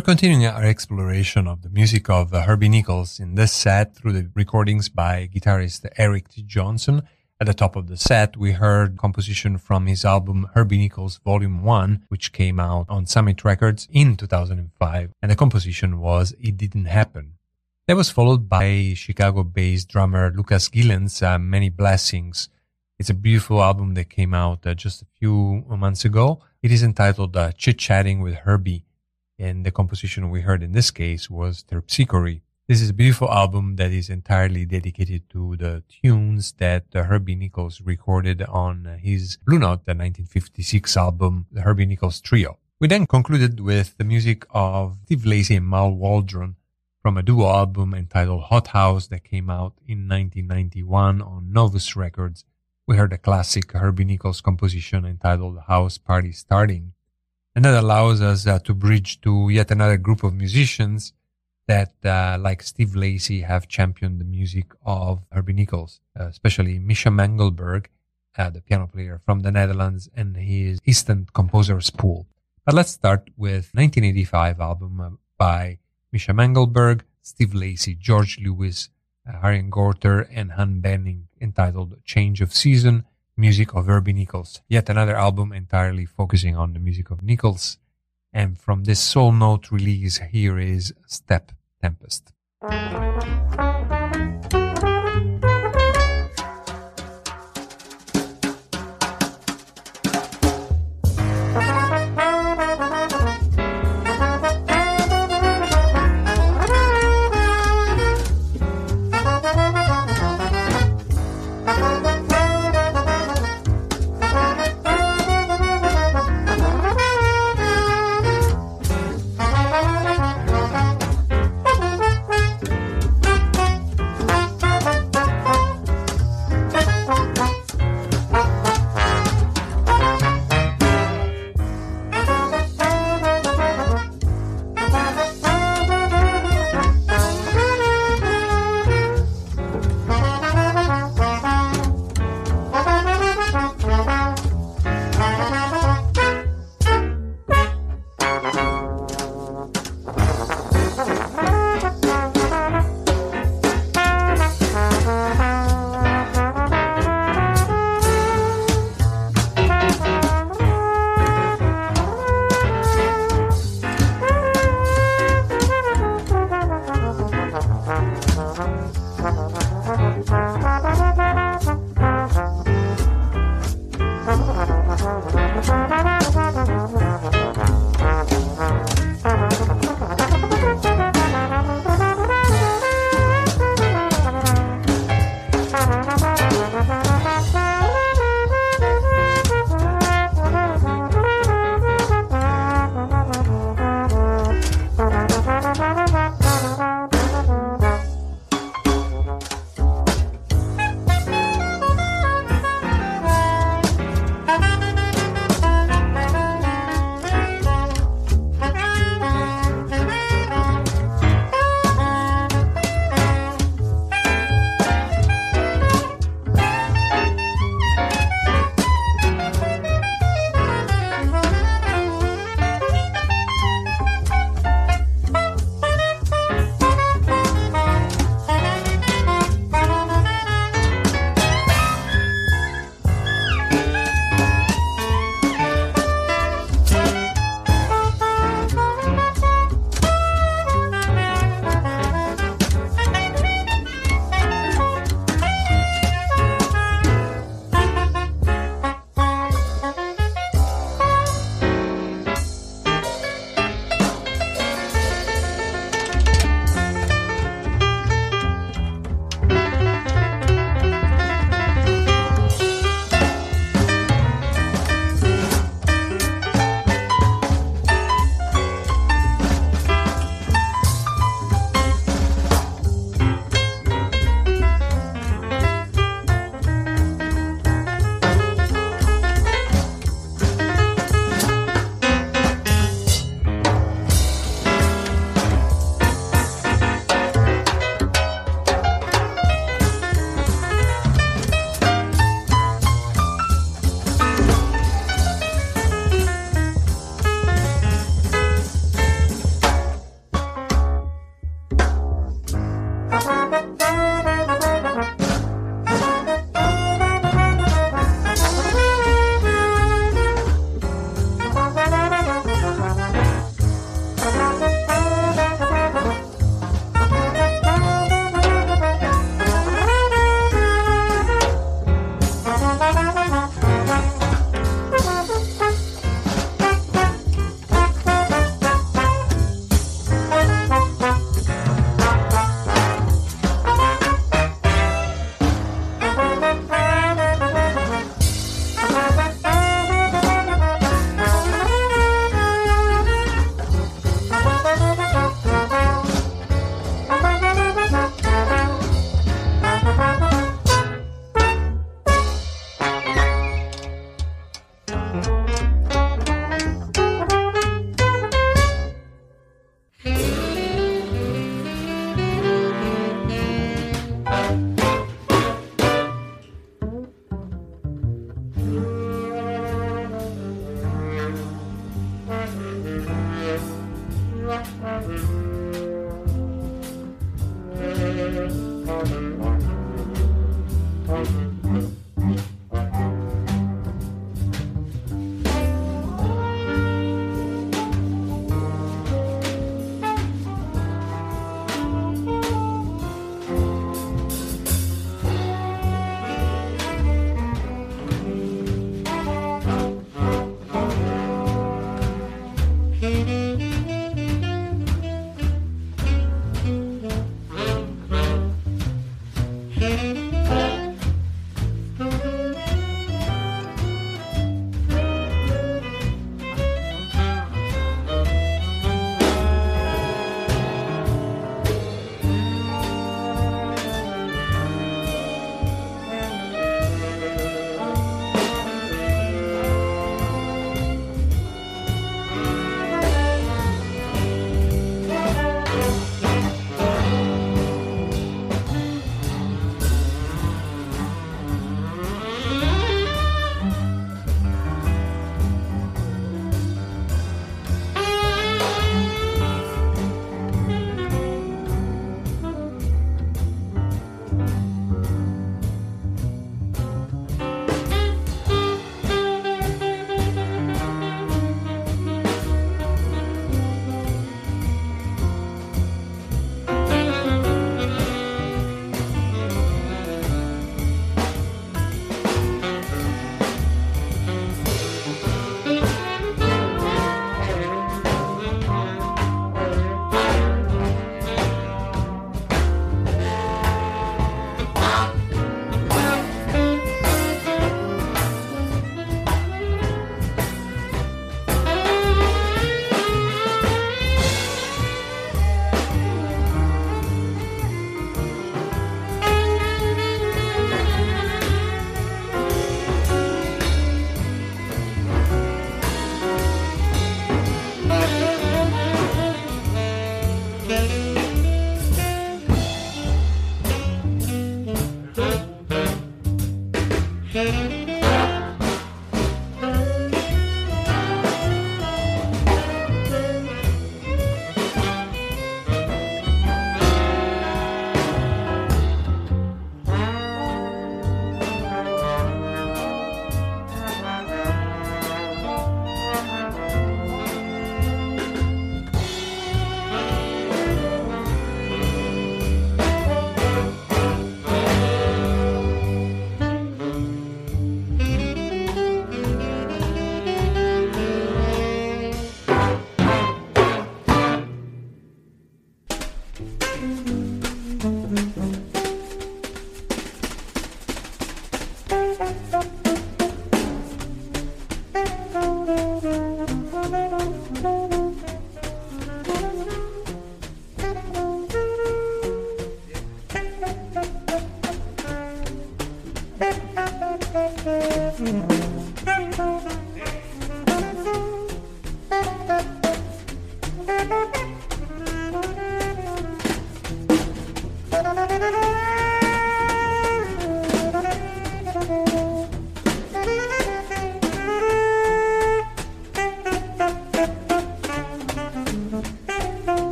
We're 0.00 0.14
continuing 0.16 0.46
our 0.46 0.64
exploration 0.64 1.46
of 1.46 1.60
the 1.60 1.68
music 1.68 2.08
of 2.08 2.32
uh, 2.32 2.40
Herbie 2.44 2.70
Nichols 2.70 3.20
in 3.20 3.34
this 3.34 3.52
set 3.52 3.94
through 3.94 4.14
the 4.14 4.30
recordings 4.34 4.88
by 4.88 5.28
guitarist 5.30 5.86
Eric 5.98 6.30
T. 6.30 6.42
Johnson. 6.42 7.02
At 7.38 7.48
the 7.48 7.52
top 7.52 7.76
of 7.76 7.86
the 7.86 7.98
set, 7.98 8.34
we 8.34 8.52
heard 8.52 8.96
composition 8.96 9.58
from 9.58 9.86
his 9.86 10.06
album 10.06 10.48
Herbie 10.54 10.78
Nichols 10.78 11.18
Volume 11.18 11.62
1, 11.62 12.06
which 12.08 12.32
came 12.32 12.58
out 12.58 12.86
on 12.88 13.04
Summit 13.04 13.44
Records 13.44 13.88
in 13.92 14.16
2005, 14.16 15.12
and 15.20 15.30
the 15.30 15.36
composition 15.36 16.00
was 16.00 16.34
It 16.40 16.56
Didn't 16.56 16.86
Happen. 16.86 17.34
That 17.86 17.96
was 17.96 18.08
followed 18.08 18.48
by 18.48 18.94
Chicago-based 18.96 19.86
drummer 19.86 20.32
Lucas 20.34 20.70
Gillan's 20.70 21.20
uh, 21.22 21.38
Many 21.38 21.68
Blessings. 21.68 22.48
It's 22.98 23.10
a 23.10 23.14
beautiful 23.14 23.62
album 23.62 23.92
that 23.94 24.08
came 24.08 24.32
out 24.32 24.66
uh, 24.66 24.72
just 24.72 25.02
a 25.02 25.06
few 25.18 25.62
months 25.68 26.06
ago. 26.06 26.40
It 26.62 26.72
is 26.72 26.82
entitled 26.82 27.36
uh, 27.36 27.52
Chit 27.52 27.78
Chatting 27.78 28.22
with 28.22 28.34
Herbie 28.36 28.86
and 29.40 29.64
the 29.64 29.70
composition 29.70 30.30
we 30.30 30.42
heard 30.42 30.62
in 30.62 30.72
this 30.72 30.90
case 30.90 31.30
was 31.30 31.64
Terpsichore. 31.64 32.42
This 32.68 32.82
is 32.82 32.90
a 32.90 32.94
beautiful 32.94 33.30
album 33.30 33.76
that 33.76 33.90
is 33.90 34.10
entirely 34.10 34.64
dedicated 34.64 35.28
to 35.30 35.56
the 35.56 35.82
tunes 35.88 36.52
that 36.58 36.84
uh, 36.94 37.04
Herbie 37.04 37.34
Nichols 37.34 37.80
recorded 37.80 38.42
on 38.42 38.86
uh, 38.86 38.96
his 38.98 39.38
Blue 39.38 39.58
Note, 39.58 39.86
the 39.86 39.94
1956 39.94 40.96
album, 40.96 41.46
the 41.50 41.62
Herbie 41.62 41.86
Nichols 41.86 42.20
Trio. 42.20 42.58
We 42.78 42.86
then 42.86 43.06
concluded 43.06 43.60
with 43.60 43.96
the 43.98 44.04
music 44.04 44.44
of 44.50 44.98
Steve 45.06 45.26
Lacy 45.26 45.56
and 45.56 45.66
Mal 45.66 45.90
Waldron 45.90 46.56
from 47.02 47.16
a 47.16 47.22
duo 47.22 47.48
album 47.48 47.94
entitled 47.94 48.44
Hot 48.44 48.68
House 48.68 49.08
that 49.08 49.24
came 49.24 49.50
out 49.50 49.72
in 49.86 50.06
1991 50.06 51.22
on 51.22 51.52
Novus 51.52 51.96
Records. 51.96 52.44
We 52.86 52.96
heard 52.96 53.12
a 53.12 53.18
classic 53.18 53.72
Herbie 53.72 54.04
Nichols 54.04 54.42
composition 54.42 55.04
entitled 55.04 55.58
House 55.66 55.98
Party 55.98 56.32
Starting 56.32 56.92
and 57.54 57.64
that 57.64 57.74
allows 57.74 58.20
us 58.20 58.46
uh, 58.46 58.58
to 58.60 58.74
bridge 58.74 59.20
to 59.22 59.48
yet 59.48 59.70
another 59.70 59.96
group 59.96 60.22
of 60.22 60.34
musicians 60.34 61.12
that, 61.66 61.92
uh, 62.04 62.36
like 62.40 62.62
Steve 62.62 62.96
Lacy, 62.96 63.42
have 63.42 63.68
championed 63.68 64.20
the 64.20 64.24
music 64.24 64.66
of 64.84 65.20
Herbie 65.32 65.52
Nichols, 65.52 66.00
uh, 66.18 66.24
especially 66.24 66.78
Misha 66.78 67.10
Mengelberg, 67.10 67.86
uh, 68.36 68.50
the 68.50 68.60
piano 68.60 68.86
player 68.86 69.20
from 69.24 69.40
the 69.40 69.52
Netherlands, 69.52 70.08
and 70.14 70.36
his 70.36 70.80
Instant 70.84 71.32
Composers 71.32 71.90
Pool. 71.90 72.26
But 72.64 72.74
let's 72.74 72.90
start 72.90 73.30
with 73.36 73.70
1985 73.74 74.60
album 74.60 75.00
uh, 75.00 75.10
by 75.38 75.78
Misha 76.12 76.32
Mengelberg, 76.32 77.02
Steve 77.22 77.54
Lacy, 77.54 77.94
George 77.94 78.38
Lewis, 78.40 78.88
uh, 79.28 79.36
Arjen 79.36 79.70
Gorter, 79.70 80.20
and 80.20 80.52
Han 80.52 80.80
Bennink, 80.80 81.24
entitled 81.40 81.96
Change 82.04 82.40
of 82.40 82.54
Season 82.54 83.04
music 83.40 83.74
of 83.74 83.86
Herbie 83.86 84.12
Nichols. 84.12 84.60
Yet 84.68 84.90
another 84.90 85.16
album 85.16 85.52
entirely 85.52 86.04
focusing 86.04 86.54
on 86.56 86.74
the 86.74 86.78
music 86.78 87.10
of 87.10 87.22
Nichols. 87.22 87.78
And 88.32 88.58
from 88.58 88.84
this 88.84 89.00
Soul 89.00 89.32
Note 89.32 89.72
release, 89.72 90.18
here 90.30 90.58
is 90.58 90.94
Step 91.06 91.50
Tempest. 91.82 92.32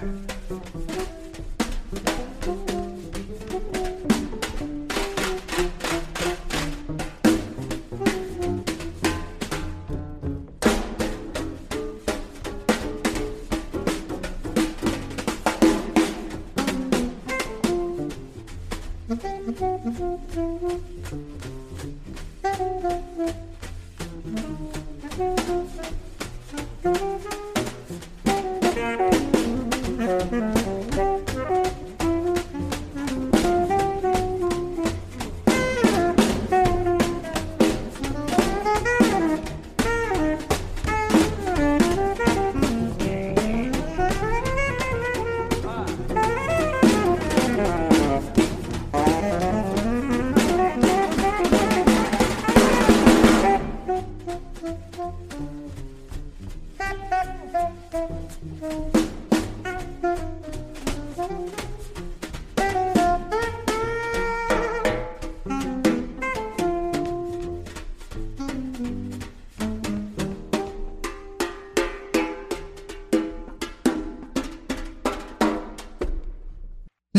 time. 0.00 0.29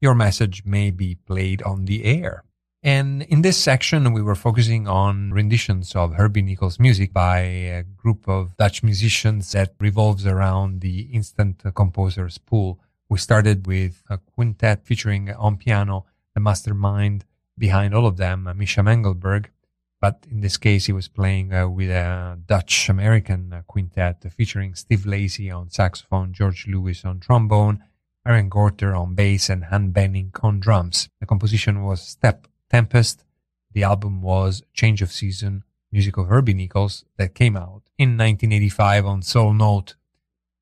Your 0.00 0.14
message 0.14 0.64
may 0.64 0.90
be 0.90 1.14
played 1.14 1.60
on 1.62 1.84
the 1.84 2.04
air. 2.04 2.44
And 2.82 3.22
in 3.24 3.42
this 3.42 3.58
section, 3.58 4.12
we 4.12 4.22
were 4.22 4.34
focusing 4.34 4.88
on 4.88 5.32
renditions 5.32 5.94
of 5.94 6.14
Herbie 6.14 6.42
Nichols 6.42 6.78
music 6.78 7.12
by 7.12 7.40
a 7.40 7.82
group 7.82 8.28
of 8.28 8.56
Dutch 8.56 8.82
musicians 8.82 9.52
that 9.52 9.74
revolves 9.78 10.26
around 10.26 10.80
the 10.80 11.02
instant 11.12 11.62
composers 11.74 12.38
pool. 12.38 12.80
We 13.10 13.18
started 13.18 13.66
with 13.66 14.02
a 14.08 14.18
quintet 14.18 14.84
featuring 14.84 15.30
on 15.32 15.56
piano 15.56 16.06
the 16.34 16.40
mastermind 16.40 17.24
behind 17.58 17.94
all 17.94 18.06
of 18.06 18.16
them, 18.16 18.50
Misha 18.56 18.80
Mengelberg. 18.80 19.46
But 20.00 20.26
in 20.30 20.40
this 20.40 20.56
case, 20.56 20.86
he 20.86 20.92
was 20.92 21.08
playing 21.08 21.52
uh, 21.52 21.68
with 21.68 21.90
a 21.90 22.38
Dutch 22.46 22.88
American 22.88 23.52
uh, 23.52 23.62
quintet 23.66 24.24
featuring 24.32 24.74
Steve 24.74 25.06
Lacy 25.06 25.50
on 25.50 25.70
saxophone, 25.70 26.32
George 26.32 26.66
Lewis 26.68 27.04
on 27.04 27.18
trombone, 27.18 27.82
Arjen 28.24 28.48
Gorter 28.48 28.94
on 28.94 29.14
bass, 29.14 29.48
and 29.48 29.64
Han 29.64 29.92
Bennink 29.92 30.42
on 30.44 30.60
drums. 30.60 31.08
The 31.20 31.26
composition 31.26 31.82
was 31.82 32.00
Step 32.00 32.46
Tempest. 32.70 33.24
The 33.72 33.82
album 33.82 34.22
was 34.22 34.62
Change 34.72 35.02
of 35.02 35.10
Season, 35.10 35.64
music 35.90 36.16
of 36.16 36.28
Herbie 36.28 36.54
Nichols, 36.54 37.04
that 37.16 37.34
came 37.34 37.56
out 37.56 37.82
in 37.98 38.16
1985 38.16 39.04
on 39.04 39.22
Soul 39.22 39.52
Note. 39.52 39.96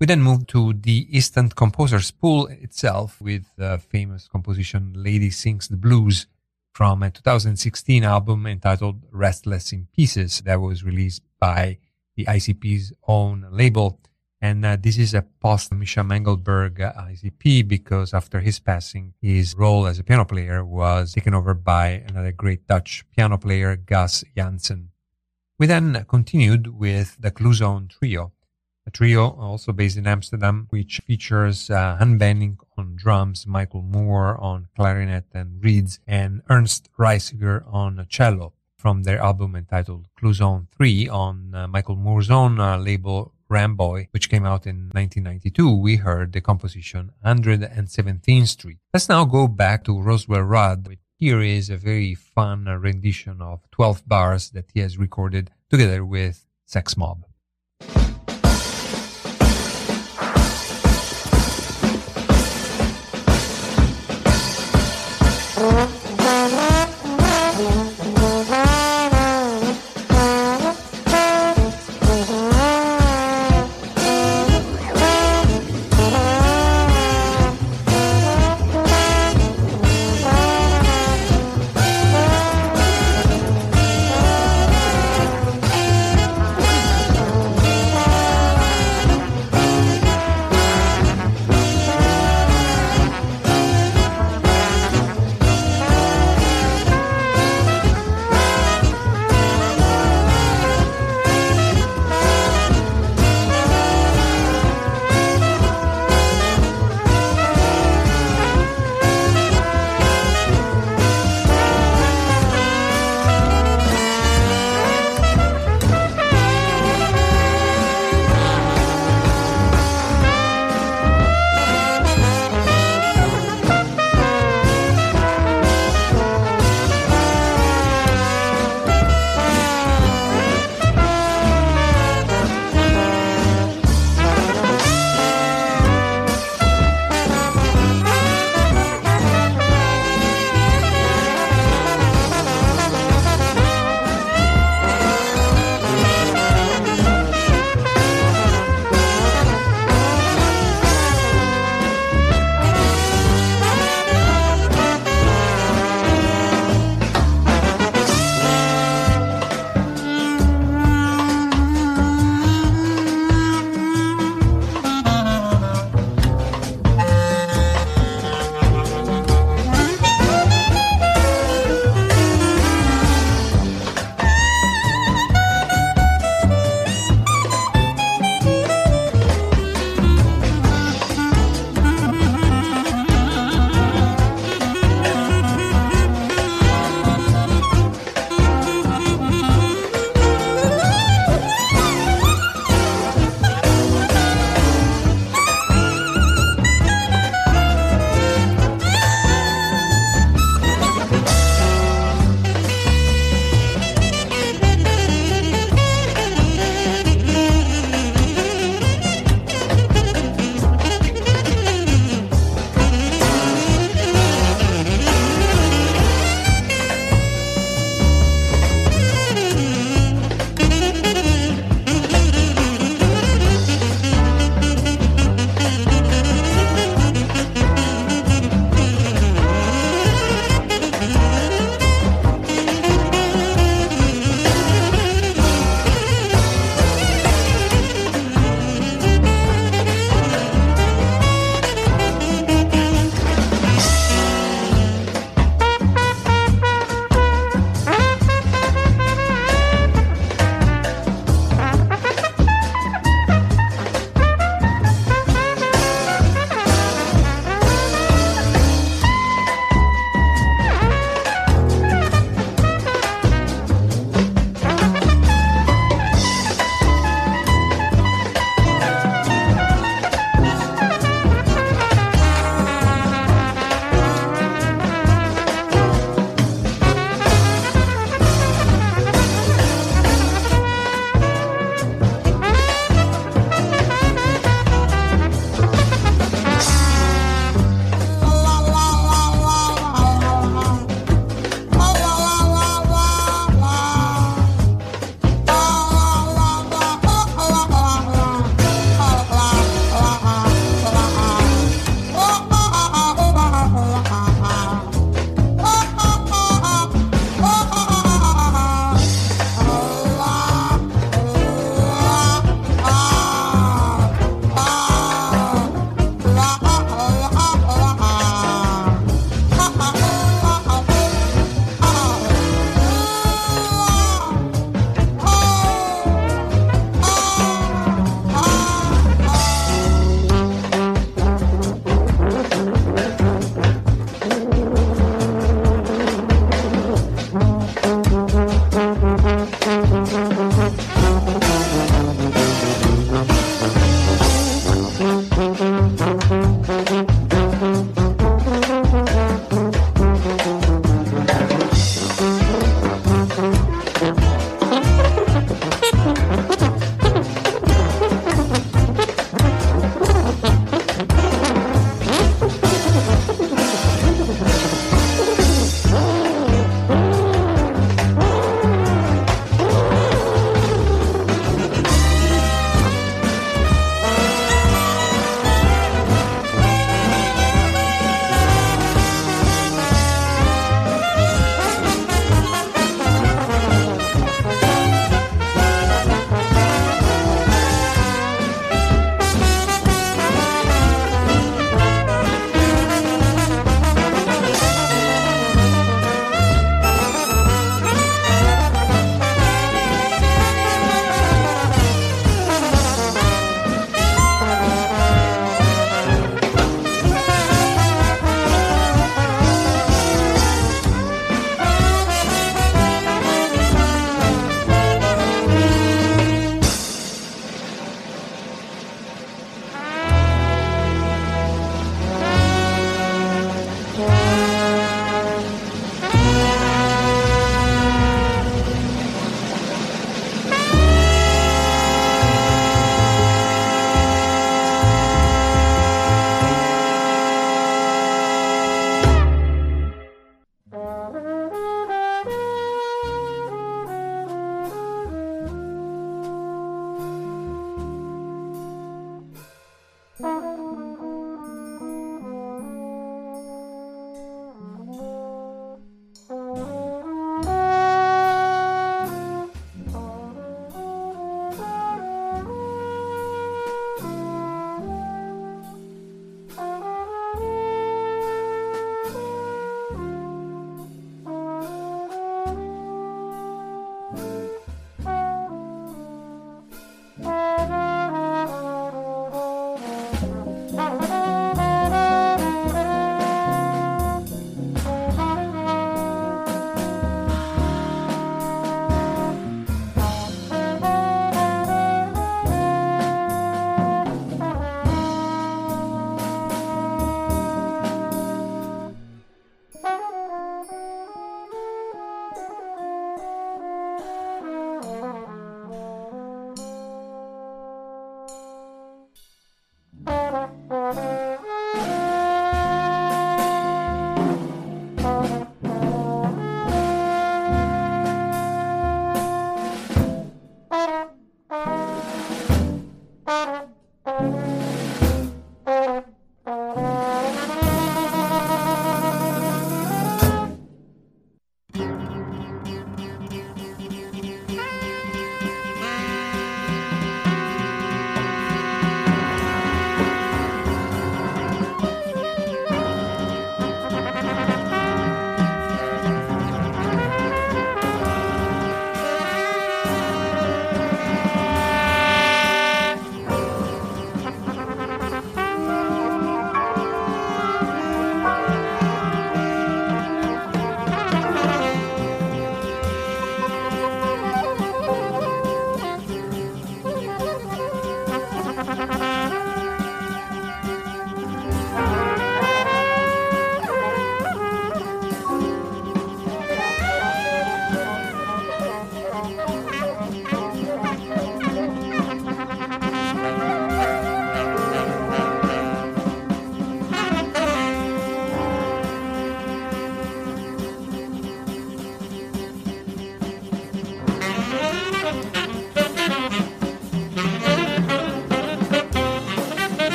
We 0.00 0.06
then 0.06 0.22
moved 0.22 0.48
to 0.50 0.72
the 0.72 1.08
Instant 1.12 1.54
Composers 1.54 2.12
Pool 2.12 2.46
itself 2.46 3.20
with 3.20 3.44
the 3.56 3.78
famous 3.78 4.28
composition 4.28 4.92
Lady 4.96 5.28
Sings 5.28 5.68
the 5.68 5.76
Blues 5.76 6.26
from 6.78 7.02
a 7.02 7.10
2016 7.10 8.04
album 8.04 8.46
entitled 8.46 9.04
Restless 9.10 9.72
in 9.72 9.88
Pieces 9.92 10.42
that 10.42 10.60
was 10.60 10.84
released 10.84 11.22
by 11.40 11.76
the 12.14 12.24
ICP's 12.26 12.92
own 13.08 13.44
label. 13.50 13.98
And 14.40 14.64
uh, 14.64 14.76
this 14.80 14.96
is 14.96 15.12
a 15.12 15.22
post 15.40 15.72
Misha 15.72 16.04
Mengelberg 16.04 16.80
uh, 16.80 16.92
ICP 16.92 17.66
because 17.66 18.14
after 18.14 18.38
his 18.38 18.60
passing, 18.60 19.14
his 19.20 19.56
role 19.56 19.88
as 19.88 19.98
a 19.98 20.04
piano 20.04 20.24
player 20.24 20.64
was 20.64 21.14
taken 21.14 21.34
over 21.34 21.52
by 21.52 22.04
another 22.08 22.30
great 22.30 22.68
Dutch 22.68 23.04
piano 23.10 23.38
player, 23.38 23.76
Guus 23.76 24.22
Janssen. 24.36 24.90
We 25.58 25.66
then 25.66 26.06
continued 26.08 26.68
with 26.68 27.16
the 27.18 27.32
Clusone 27.32 27.88
Trio, 27.88 28.30
a 28.88 28.90
trio 28.90 29.36
also 29.38 29.70
based 29.72 29.98
in 29.98 30.06
Amsterdam, 30.06 30.66
which 30.70 31.00
features 31.06 31.70
uh, 31.70 31.96
Han 31.98 32.18
Bennink 32.18 32.56
on 32.76 32.96
drums, 32.96 33.46
Michael 33.46 33.82
Moore 33.82 34.36
on 34.40 34.68
clarinet 34.74 35.26
and 35.32 35.62
reeds, 35.62 36.00
and 36.06 36.42
Ernst 36.48 36.88
Reijseger 36.98 37.62
on 37.72 38.04
cello 38.08 38.54
from 38.76 39.02
their 39.02 39.20
album 39.20 39.54
entitled 39.54 40.08
Clusone 40.18 40.66
3 40.76 41.08
on 41.08 41.54
uh, 41.54 41.68
Michael 41.68 41.96
Moore's 41.96 42.30
own 42.30 42.58
uh, 42.58 42.78
label 42.78 43.34
Ramboy, 43.50 44.08
which 44.10 44.28
came 44.28 44.44
out 44.44 44.66
in 44.66 44.90
1992, 44.92 45.74
we 45.74 45.96
heard 45.96 46.32
the 46.32 46.40
composition 46.40 47.12
117th 47.24 48.48
Street. 48.48 48.78
Let's 48.92 49.08
now 49.08 49.24
go 49.24 49.48
back 49.48 49.84
to 49.84 49.98
Roswell 49.98 50.42
Rudd 50.42 50.98
here 51.18 51.40
is 51.40 51.68
a 51.68 51.76
very 51.76 52.14
fun 52.14 52.66
rendition 52.66 53.42
of 53.42 53.68
12 53.72 54.06
bars 54.06 54.50
that 54.50 54.70
he 54.72 54.78
has 54.80 54.98
recorded 54.98 55.50
together 55.68 56.04
with 56.04 56.46
Sex 56.64 56.96
Mob. 56.96 57.24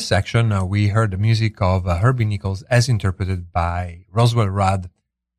This 0.00 0.06
section, 0.06 0.50
uh, 0.50 0.64
we 0.64 0.88
heard 0.88 1.10
the 1.10 1.18
music 1.18 1.60
of 1.60 1.86
uh, 1.86 1.98
Herbie 1.98 2.24
Nichols 2.24 2.62
as 2.70 2.88
interpreted 2.88 3.52
by 3.52 4.06
Roswell 4.10 4.48
Rudd 4.48 4.88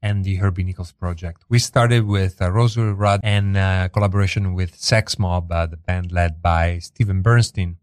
and 0.04 0.24
the 0.24 0.36
Herbie 0.36 0.64
Nichols 0.64 0.92
Project. 0.92 1.42
We 1.50 1.58
started 1.58 2.06
with 2.06 2.40
uh, 2.40 2.52
Roswell 2.52 2.92
Rudd 2.92 3.22
and 3.24 3.58
uh, 3.58 3.90
collaboration 3.90 4.54
with 4.54 4.76
Sex 4.76 5.18
Mob, 5.18 5.52
uh, 5.52 5.66
the 5.66 5.78
band 5.78 6.12
led 6.12 6.44
by 6.44 6.78
Steven 6.78 7.24
Bernstein, 7.24 7.78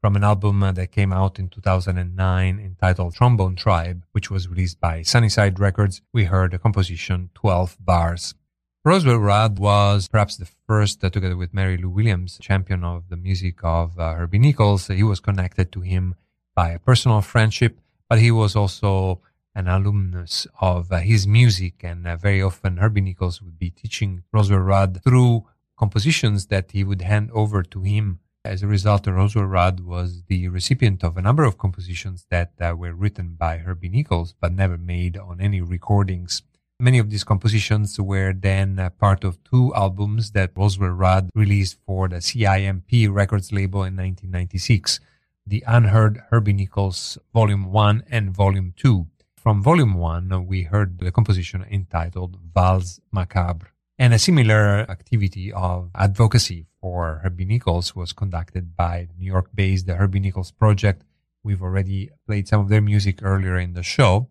from 0.00 0.14
an 0.14 0.22
album 0.22 0.62
uh, 0.62 0.70
that 0.70 0.92
came 0.92 1.12
out 1.12 1.40
in 1.40 1.48
2009 1.48 2.60
entitled 2.60 3.14
Trombone 3.14 3.56
Tribe, 3.56 4.04
which 4.12 4.30
was 4.30 4.46
released 4.46 4.78
by 4.78 5.02
Sunnyside 5.02 5.58
Records. 5.58 6.00
We 6.12 6.26
heard 6.26 6.52
the 6.52 6.60
composition 6.60 7.30
12 7.34 7.76
Bars. 7.80 8.34
Roswell 8.82 9.18
Rudd 9.18 9.58
was 9.58 10.08
perhaps 10.08 10.38
the 10.38 10.48
first, 10.66 11.04
uh, 11.04 11.10
together 11.10 11.36
with 11.36 11.52
Mary 11.52 11.76
Lou 11.76 11.90
Williams, 11.90 12.38
champion 12.40 12.82
of 12.82 13.10
the 13.10 13.16
music 13.16 13.58
of 13.62 13.98
uh, 13.98 14.14
Herbie 14.14 14.38
Nichols. 14.38 14.86
He 14.86 15.02
was 15.02 15.20
connected 15.20 15.70
to 15.72 15.82
him 15.82 16.14
by 16.54 16.70
a 16.70 16.78
personal 16.78 17.20
friendship, 17.20 17.78
but 18.08 18.20
he 18.20 18.30
was 18.30 18.56
also 18.56 19.20
an 19.54 19.68
alumnus 19.68 20.46
of 20.62 20.90
uh, 20.90 20.96
his 21.00 21.26
music. 21.26 21.84
And 21.84 22.06
uh, 22.06 22.16
very 22.16 22.40
often 22.40 22.78
Herbie 22.78 23.02
Nichols 23.02 23.42
would 23.42 23.58
be 23.58 23.68
teaching 23.68 24.22
Roswell 24.32 24.60
Rudd 24.60 25.02
through 25.04 25.44
compositions 25.78 26.46
that 26.46 26.70
he 26.70 26.82
would 26.82 27.02
hand 27.02 27.30
over 27.34 27.62
to 27.62 27.82
him. 27.82 28.20
As 28.46 28.62
a 28.62 28.66
result, 28.66 29.06
Roswell 29.06 29.44
Rudd 29.44 29.80
was 29.80 30.22
the 30.26 30.48
recipient 30.48 31.04
of 31.04 31.18
a 31.18 31.22
number 31.22 31.44
of 31.44 31.58
compositions 31.58 32.24
that 32.30 32.52
uh, 32.58 32.74
were 32.74 32.94
written 32.94 33.36
by 33.38 33.58
Herbie 33.58 33.90
Nichols, 33.90 34.34
but 34.40 34.54
never 34.54 34.78
made 34.78 35.18
on 35.18 35.38
any 35.38 35.60
recordings. 35.60 36.40
Many 36.80 36.98
of 36.98 37.10
these 37.10 37.24
compositions 37.24 38.00
were 38.00 38.32
then 38.32 38.78
uh, 38.78 38.88
part 38.88 39.22
of 39.22 39.44
two 39.44 39.70
albums 39.74 40.30
that 40.30 40.52
Roswell 40.56 40.88
Rudd 40.88 41.28
released 41.34 41.76
for 41.84 42.08
the 42.08 42.22
CIMP 42.22 43.06
Records 43.10 43.52
label 43.52 43.80
in 43.80 43.96
1996, 43.96 44.98
the 45.46 45.62
Unheard 45.66 46.22
Herbie 46.30 46.54
Nichols 46.54 47.18
Volume 47.34 47.70
1 47.70 48.04
and 48.10 48.34
Volume 48.34 48.72
2. 48.78 49.06
From 49.36 49.62
Volume 49.62 49.92
1, 49.92 50.46
we 50.46 50.62
heard 50.62 50.98
the 51.00 51.12
composition 51.12 51.66
entitled 51.70 52.38
Valse 52.54 52.98
Macabre. 53.12 53.72
And 53.98 54.14
a 54.14 54.18
similar 54.18 54.90
activity 54.90 55.52
of 55.52 55.90
advocacy 55.94 56.64
for 56.80 57.20
Herbie 57.22 57.44
Nichols 57.44 57.94
was 57.94 58.14
conducted 58.14 58.74
by 58.74 59.08
New 59.18 59.26
York 59.26 59.50
based 59.54 59.86
the 59.86 59.96
Herbie 59.96 60.20
Nichols 60.20 60.50
Project. 60.50 61.02
We've 61.42 61.62
already 61.62 62.08
played 62.26 62.48
some 62.48 62.62
of 62.62 62.70
their 62.70 62.80
music 62.80 63.18
earlier 63.22 63.58
in 63.58 63.74
the 63.74 63.82
show 63.82 64.30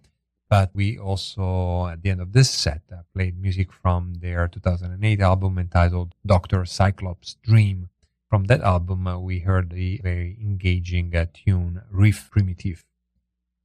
But 0.50 0.72
we 0.74 0.98
also, 0.98 1.88
at 1.88 2.02
the 2.02 2.10
end 2.10 2.22
of 2.22 2.34
this 2.34 2.50
set, 2.50 2.82
uh, 2.92 3.04
played 3.14 3.40
music 3.40 3.72
from 3.72 4.16
their 4.16 4.48
2008 4.48 5.22
album 5.22 5.60
entitled 5.60 6.16
Dr. 6.26 6.66
Cyclops 6.66 7.36
Dream. 7.44 7.90
From 8.30 8.46
that 8.46 8.62
album, 8.62 9.06
uh, 9.06 9.20
we 9.20 9.40
heard 9.40 9.70
the 9.70 10.00
very 10.02 10.38
engaging 10.42 11.16
uh, 11.16 11.28
tune 11.34 11.82
Riff 11.92 12.30
Primitive. 12.32 12.84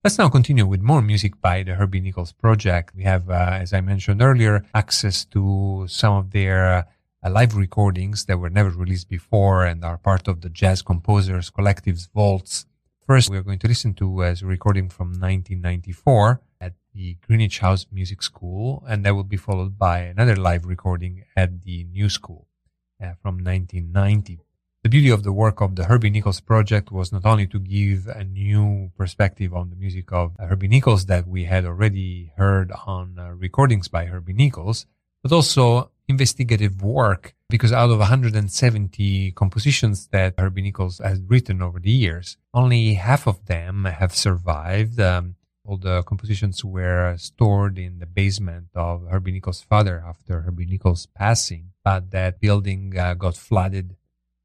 Let's 0.04 0.18
now 0.18 0.28
continue 0.28 0.66
with 0.66 0.82
more 0.82 1.00
music 1.00 1.40
by 1.40 1.62
the 1.62 1.76
Herbie 1.76 2.00
Nichols 2.00 2.32
Project. 2.32 2.94
We 2.94 3.04
have, 3.04 3.30
uh, 3.30 3.58
as 3.62 3.72
I 3.72 3.80
mentioned 3.80 4.20
earlier, 4.20 4.66
access 4.74 5.24
to 5.26 5.86
some 5.88 6.14
of 6.16 6.32
their 6.32 6.86
uh, 7.24 7.30
live 7.30 7.56
recordings 7.56 8.26
that 8.26 8.38
were 8.38 8.50
never 8.50 8.68
released 8.68 9.08
before 9.08 9.64
and 9.64 9.82
are 9.82 9.96
part 9.96 10.28
of 10.28 10.42
the 10.42 10.50
Jazz 10.50 10.82
Composers 10.82 11.48
Collective's 11.48 12.06
vaults. 12.14 12.66
First, 13.06 13.30
we're 13.30 13.42
going 13.42 13.58
to 13.60 13.68
listen 13.68 13.94
to 13.94 14.22
a 14.22 14.34
recording 14.42 14.90
from 14.90 15.08
1994 15.08 16.32
at 16.32 16.53
the 16.94 17.16
Greenwich 17.26 17.58
House 17.58 17.86
Music 17.90 18.22
School, 18.22 18.84
and 18.88 19.04
that 19.04 19.14
will 19.14 19.24
be 19.24 19.36
followed 19.36 19.76
by 19.78 19.98
another 20.00 20.36
live 20.36 20.64
recording 20.64 21.24
at 21.36 21.62
the 21.62 21.84
New 21.84 22.08
School 22.08 22.46
uh, 23.02 23.14
from 23.20 23.36
1990. 23.36 24.40
The 24.84 24.88
beauty 24.88 25.08
of 25.08 25.22
the 25.22 25.32
work 25.32 25.60
of 25.60 25.76
the 25.76 25.84
Herbie 25.84 26.10
Nichols 26.10 26.40
project 26.40 26.92
was 26.92 27.10
not 27.10 27.24
only 27.24 27.46
to 27.48 27.58
give 27.58 28.06
a 28.06 28.22
new 28.22 28.92
perspective 28.96 29.54
on 29.54 29.70
the 29.70 29.76
music 29.76 30.12
of 30.12 30.36
Herbie 30.38 30.68
Nichols 30.68 31.06
that 31.06 31.26
we 31.26 31.44
had 31.44 31.64
already 31.64 32.32
heard 32.36 32.70
on 32.86 33.18
uh, 33.18 33.30
recordings 33.30 33.88
by 33.88 34.04
Herbie 34.04 34.34
Nichols, 34.34 34.86
but 35.22 35.32
also 35.32 35.90
investigative 36.06 36.82
work 36.82 37.34
because 37.48 37.72
out 37.72 37.90
of 37.90 37.98
170 37.98 39.32
compositions 39.32 40.08
that 40.08 40.34
Herbie 40.38 40.62
Nichols 40.62 40.98
has 40.98 41.20
written 41.22 41.62
over 41.62 41.80
the 41.80 41.90
years, 41.90 42.36
only 42.52 42.94
half 42.94 43.26
of 43.26 43.46
them 43.46 43.86
have 43.86 44.14
survived. 44.14 45.00
Um, 45.00 45.36
all 45.64 45.78
the 45.78 46.02
compositions 46.02 46.64
were 46.64 47.16
stored 47.16 47.78
in 47.78 47.98
the 47.98 48.06
basement 48.06 48.68
of 48.74 49.06
Herbie 49.08 49.32
Nichols' 49.32 49.62
father 49.62 50.04
after 50.06 50.42
Herbie 50.42 50.66
Nichols' 50.66 51.06
passing, 51.06 51.70
but 51.82 52.10
that 52.10 52.40
building 52.40 52.96
uh, 52.98 53.14
got 53.14 53.36
flooded 53.36 53.96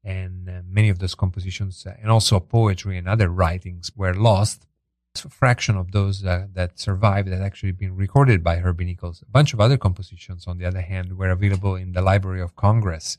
and 0.02 0.48
uh, 0.48 0.62
many 0.66 0.88
of 0.88 0.98
those 0.98 1.14
compositions 1.14 1.86
uh, 1.86 1.94
and 2.00 2.10
also 2.10 2.40
poetry 2.40 2.96
and 2.96 3.06
other 3.06 3.28
writings 3.28 3.92
were 3.94 4.14
lost. 4.14 4.66
A 5.24 5.28
fraction 5.28 5.76
of 5.76 5.90
those 5.90 6.24
uh, 6.24 6.46
that 6.54 6.78
survived 6.78 7.28
had 7.28 7.42
actually 7.42 7.72
been 7.72 7.96
recorded 7.96 8.44
by 8.44 8.56
Herbie 8.56 8.84
Nichols. 8.84 9.22
A 9.22 9.30
bunch 9.30 9.52
of 9.52 9.60
other 9.60 9.76
compositions, 9.76 10.46
on 10.46 10.56
the 10.58 10.64
other 10.64 10.80
hand, 10.80 11.18
were 11.18 11.30
available 11.30 11.74
in 11.74 11.92
the 11.92 12.00
Library 12.00 12.40
of 12.40 12.54
Congress, 12.54 13.18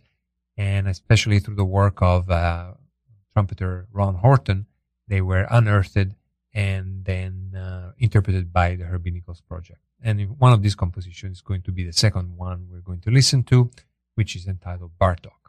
and 0.58 0.88
especially 0.88 1.40
through 1.40 1.56
the 1.56 1.66
work 1.66 2.02
of 2.02 2.32
uh, 2.32 2.72
trumpeter 3.34 3.88
Ron 3.92 4.16
Horton, 4.16 4.68
they 5.08 5.22
were 5.22 5.46
unearthed 5.52 6.16
and 6.54 7.06
then 7.06 7.54
uh, 7.56 7.92
interpreted 7.98 8.52
by 8.52 8.76
the 8.76 8.86
Herbie 8.86 9.12
Nichols 9.12 9.42
Project. 9.42 9.80
And 10.04 10.40
one 10.40 10.54
of 10.54 10.62
these 10.62 10.76
compositions 10.76 11.38
is 11.38 11.42
going 11.42 11.62
to 11.64 11.72
be 11.72 11.84
the 11.84 11.94
second 11.94 12.38
one 12.38 12.68
we're 12.72 12.80
going 12.80 13.02
to 13.02 13.12
listen 13.12 13.44
to, 13.46 13.70
which 14.16 14.36
is 14.36 14.48
entitled 14.48 14.92
Bartok. 15.00 15.42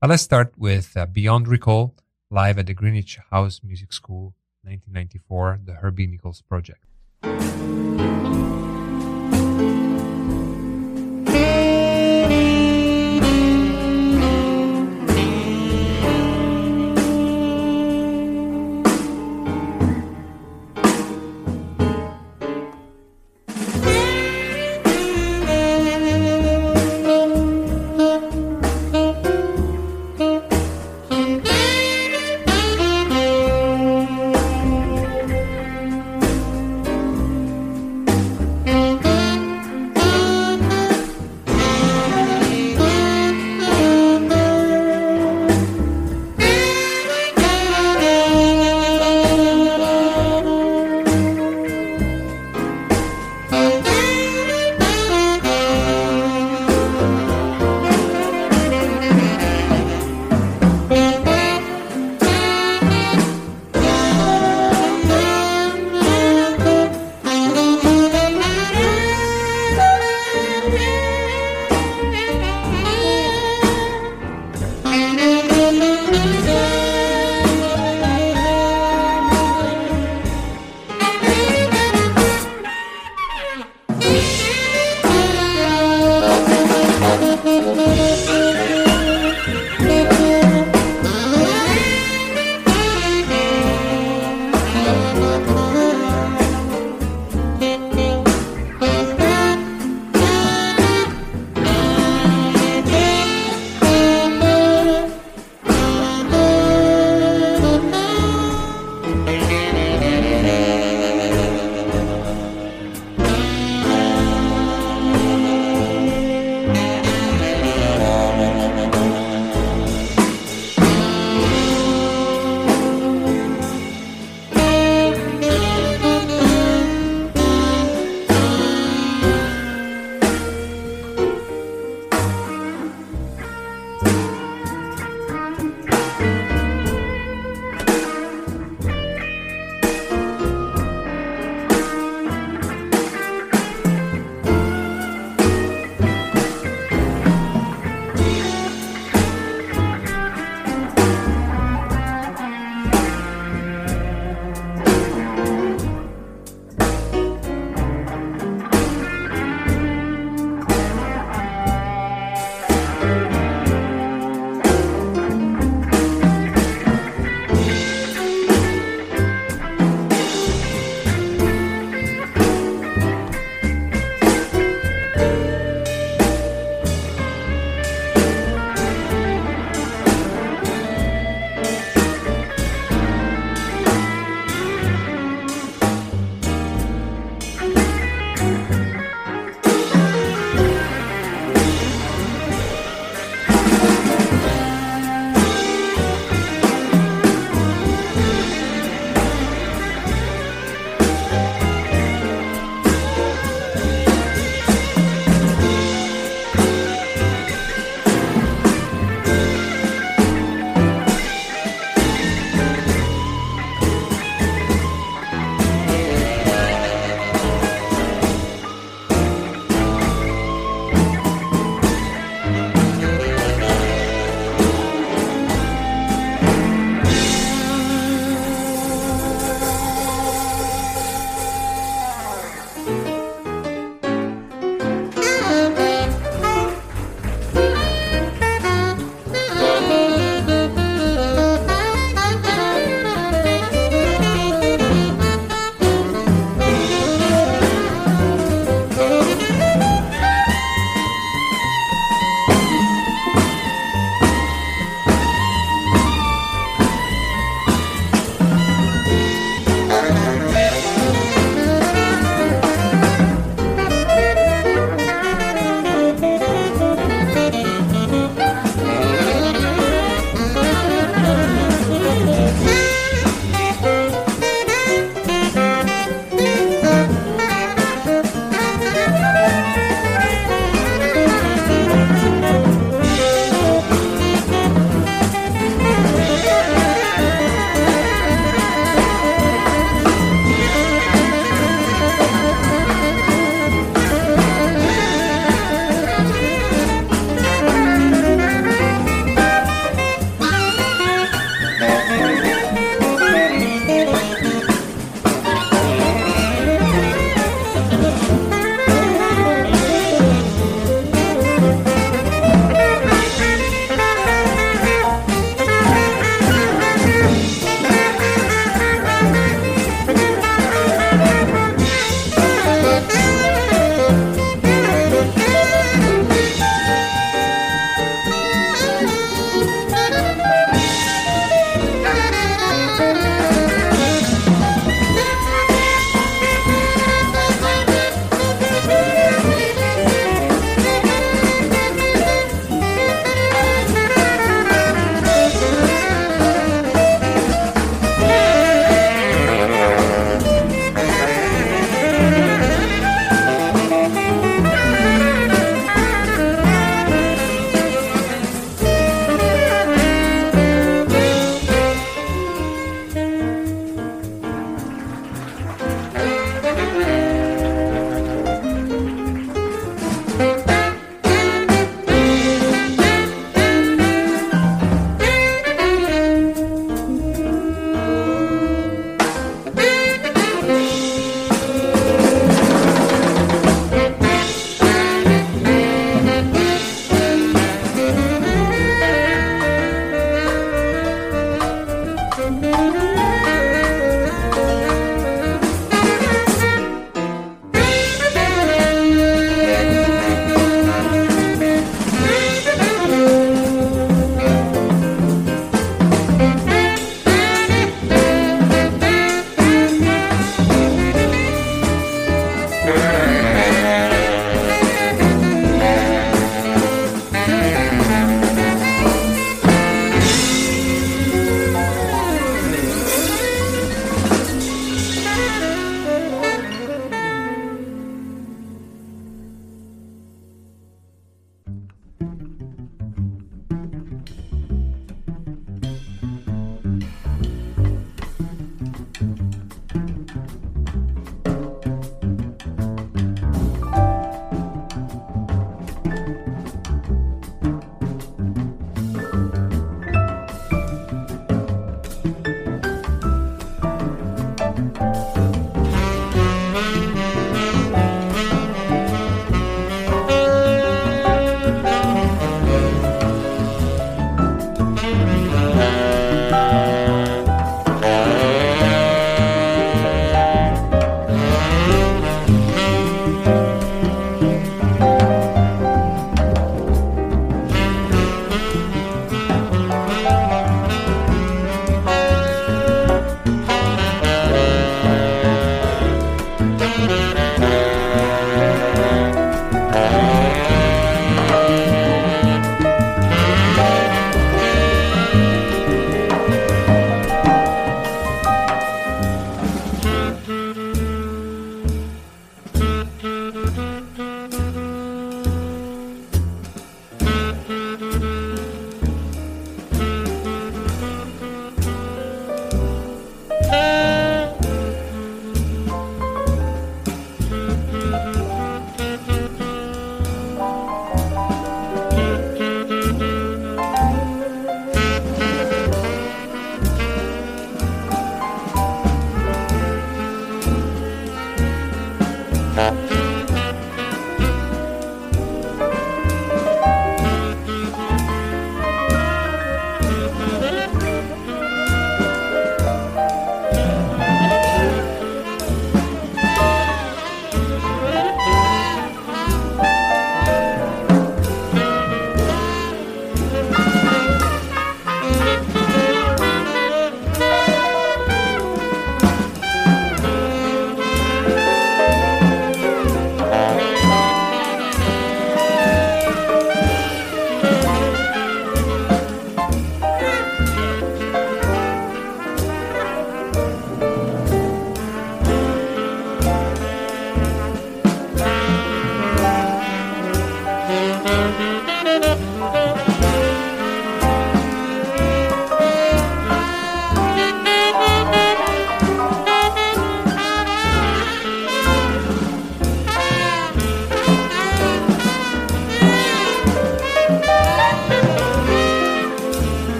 But 0.00 0.10
let's 0.10 0.22
start 0.22 0.54
with 0.56 0.96
uh, 0.96 1.06
Beyond 1.06 1.48
Recall, 1.48 1.94
live 2.30 2.58
at 2.58 2.66
the 2.66 2.74
Greenwich 2.74 3.18
House 3.30 3.60
Music 3.64 3.92
School, 3.92 4.34
1994, 4.62 5.60
the 5.64 5.74
Herbie 5.74 6.06
Nichols 6.06 6.42
Project. 6.42 6.84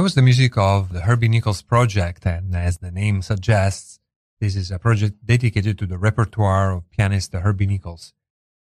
That 0.00 0.04
was 0.04 0.14
the 0.14 0.22
music 0.22 0.56
of 0.56 0.94
the 0.94 1.02
Herbie 1.02 1.28
Nichols 1.28 1.60
Project, 1.60 2.24
and 2.24 2.56
as 2.56 2.78
the 2.78 2.90
name 2.90 3.20
suggests, 3.20 4.00
this 4.40 4.56
is 4.56 4.70
a 4.70 4.78
project 4.78 5.26
dedicated 5.26 5.76
to 5.76 5.84
the 5.84 5.98
repertoire 5.98 6.72
of 6.72 6.90
pianist 6.90 7.34
Herbie 7.34 7.66
Nichols. 7.66 8.14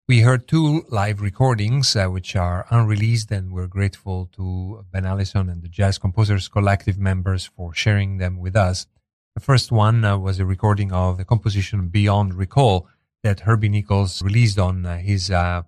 We 0.07 0.21
heard 0.21 0.47
two 0.47 0.85
live 0.89 1.21
recordings, 1.21 1.95
uh, 1.95 2.07
which 2.07 2.35
are 2.35 2.65
unreleased, 2.71 3.29
and 3.29 3.53
we're 3.53 3.67
grateful 3.67 4.27
to 4.37 4.83
Ben 4.91 5.05
Allison 5.05 5.49
and 5.49 5.61
the 5.61 5.67
Jazz 5.67 5.99
Composers 5.99 6.47
Collective 6.47 6.97
members 6.97 7.45
for 7.45 7.75
sharing 7.75 8.17
them 8.17 8.39
with 8.39 8.55
us. 8.55 8.87
The 9.35 9.39
first 9.39 9.71
one 9.71 10.03
uh, 10.03 10.17
was 10.17 10.39
a 10.39 10.47
recording 10.47 10.91
of 10.91 11.17
the 11.17 11.25
composition 11.25 11.89
Beyond 11.89 12.33
Recall 12.33 12.87
that 13.21 13.41
Herbie 13.41 13.69
Nichols 13.69 14.23
released 14.23 14.57
on 14.57 14.83
uh, 14.83 14.97
his 14.97 15.29
uh, 15.29 15.61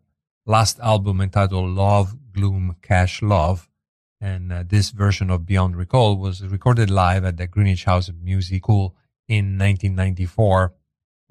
last 0.44 0.80
album 0.80 1.22
entitled 1.22 1.70
Love, 1.70 2.16
Gloom, 2.34 2.78
Cash, 2.82 3.22
Love. 3.22 3.70
And 4.22 4.54
uh, 4.54 4.64
this 4.66 4.92
version 4.92 5.32
of 5.32 5.46
Beyond 5.46 5.76
Recall 5.76 6.16
was 6.16 6.46
recorded 6.46 6.90
live 6.90 7.26
at 7.26 7.38
the 7.38 7.48
Greenwich 7.48 7.86
House 7.86 8.08
of 8.08 8.22
Music 8.22 8.64
in 8.70 9.58
1994 9.58 10.74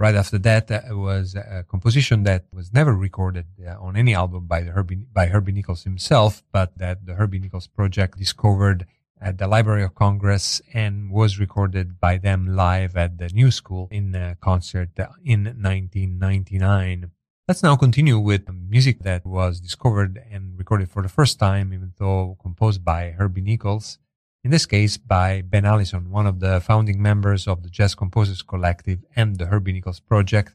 Right 0.00 0.14
after 0.14 0.38
that 0.38 0.70
uh, 0.70 0.96
was 0.96 1.34
a 1.34 1.62
composition 1.68 2.22
that 2.22 2.46
was 2.54 2.72
never 2.72 2.94
recorded 2.96 3.44
uh, 3.62 3.76
on 3.78 3.96
any 3.98 4.14
album 4.14 4.46
by 4.46 4.62
the 4.62 4.70
Herbie, 4.70 5.04
by 5.12 5.26
Herbie 5.26 5.52
Nichols 5.52 5.84
himself, 5.84 6.42
but 6.52 6.72
that 6.78 7.04
the 7.04 7.16
Herbie 7.16 7.38
Nichols 7.38 7.66
project 7.66 8.16
discovered 8.16 8.86
at 9.20 9.36
the 9.36 9.46
Library 9.46 9.82
of 9.82 9.94
Congress 9.94 10.62
and 10.72 11.10
was 11.10 11.38
recorded 11.38 12.00
by 12.00 12.16
them 12.16 12.56
live 12.56 12.96
at 12.96 13.18
the 13.18 13.28
New 13.28 13.50
School 13.50 13.88
in 13.90 14.14
a 14.14 14.36
concert 14.40 14.88
in 15.22 15.44
1999. 15.44 17.10
Let's 17.50 17.64
now 17.64 17.74
continue 17.74 18.16
with 18.16 18.48
music 18.48 19.00
that 19.00 19.26
was 19.26 19.58
discovered 19.58 20.22
and 20.30 20.56
recorded 20.56 20.88
for 20.88 21.02
the 21.02 21.08
first 21.08 21.40
time, 21.40 21.74
even 21.74 21.92
though 21.98 22.38
composed 22.40 22.84
by 22.84 23.10
Herbie 23.10 23.40
Nichols 23.40 23.98
in 24.44 24.52
this 24.52 24.66
case 24.66 24.96
by 24.96 25.42
Ben 25.42 25.64
Allison, 25.64 26.12
one 26.12 26.28
of 26.28 26.38
the 26.38 26.60
founding 26.60 27.02
members 27.02 27.48
of 27.48 27.64
the 27.64 27.68
Jazz 27.68 27.96
Composers 27.96 28.42
Collective 28.42 29.04
and 29.16 29.36
the 29.36 29.46
Herbie 29.46 29.72
Nichols 29.72 29.98
Project. 29.98 30.54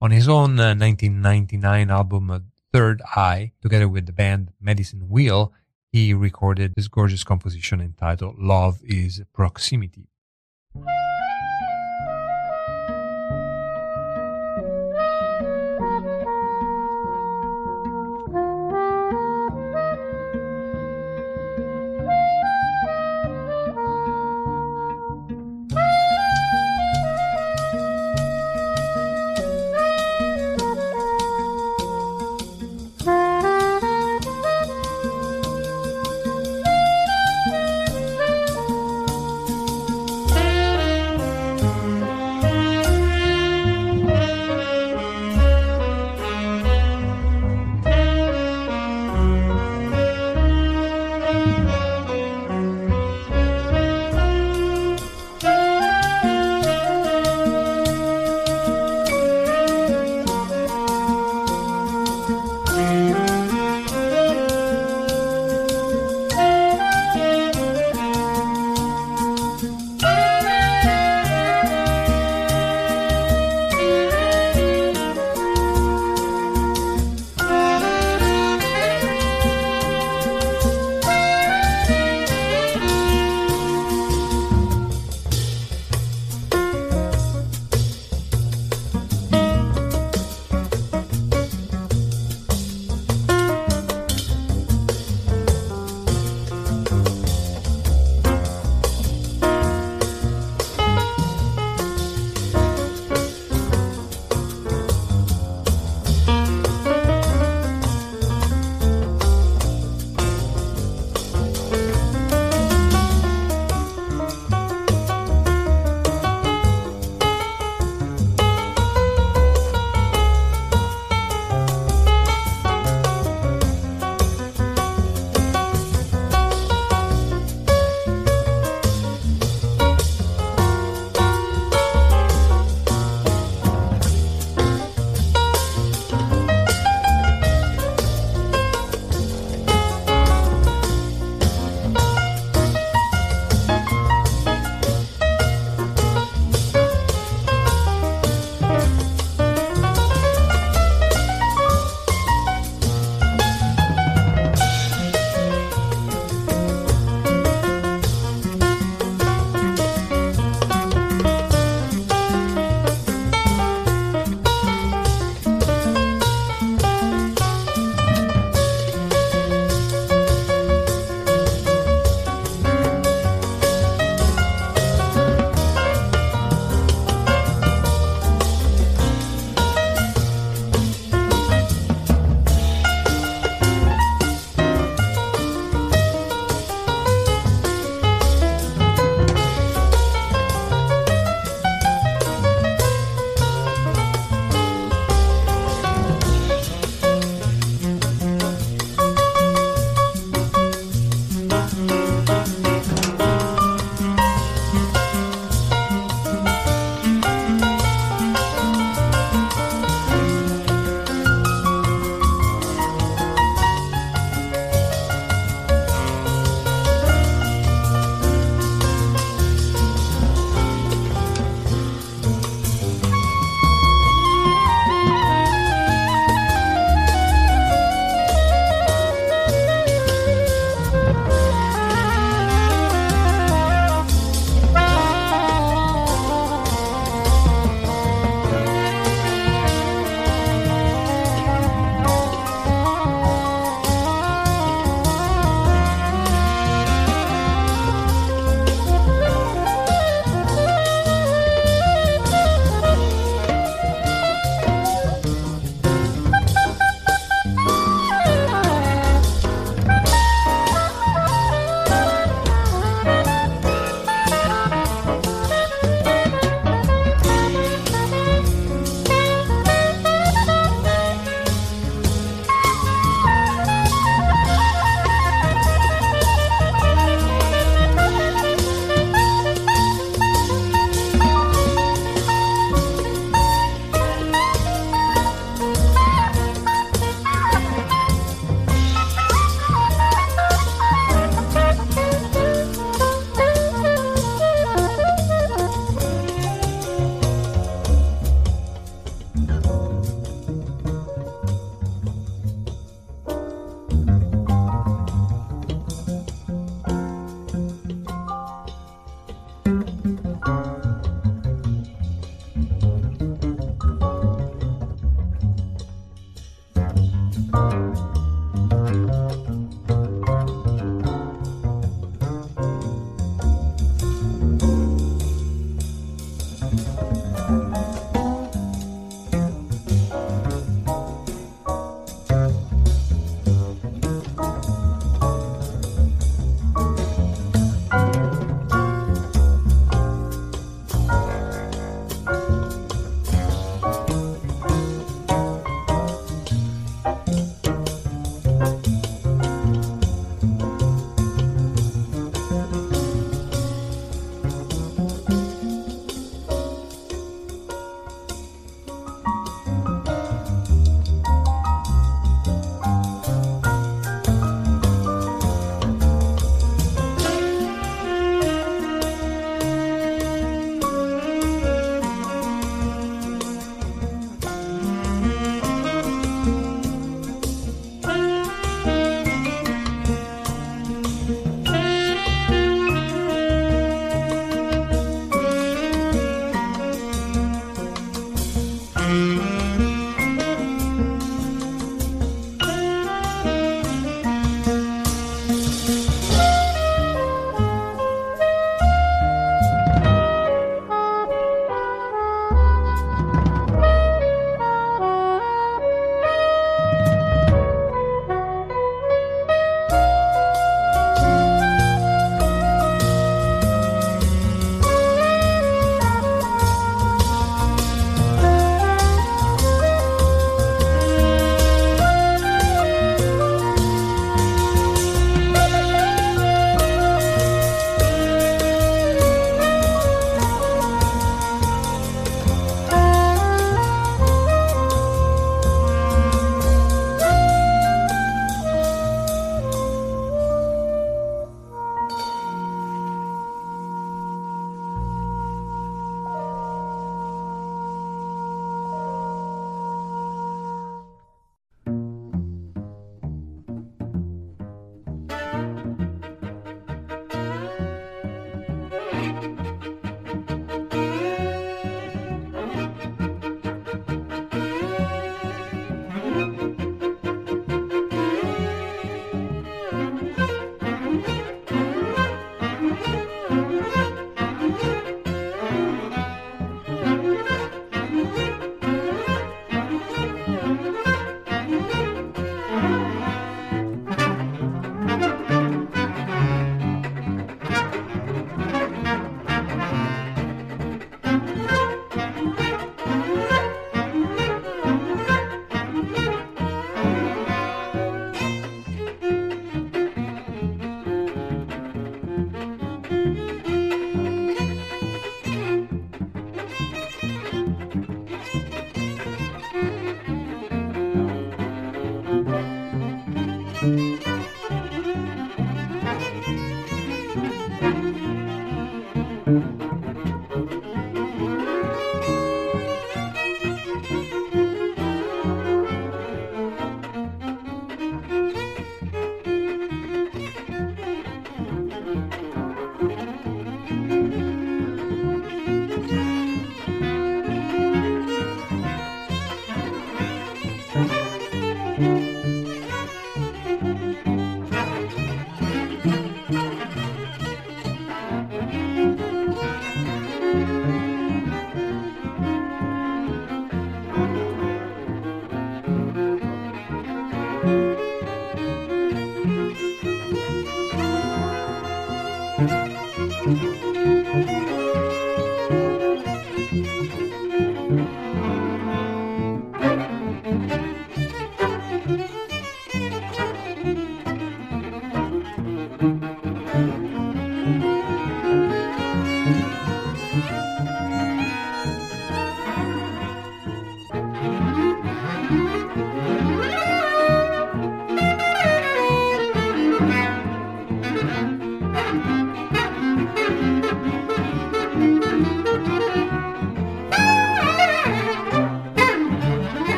On 0.00 0.10
his 0.10 0.28
own 0.28 0.58
uh, 0.58 0.74
1999 0.74 1.90
album 1.92 2.28
uh, 2.28 2.40
Third 2.72 3.02
Eye, 3.14 3.52
together 3.62 3.88
with 3.88 4.06
the 4.06 4.12
band 4.12 4.50
Medicine 4.60 5.08
Wheel, 5.08 5.52
he 5.92 6.12
recorded 6.12 6.72
this 6.74 6.88
gorgeous 6.88 7.22
composition 7.22 7.80
entitled 7.80 8.36
Love 8.40 8.80
is 8.82 9.22
Proximity. 9.32 10.08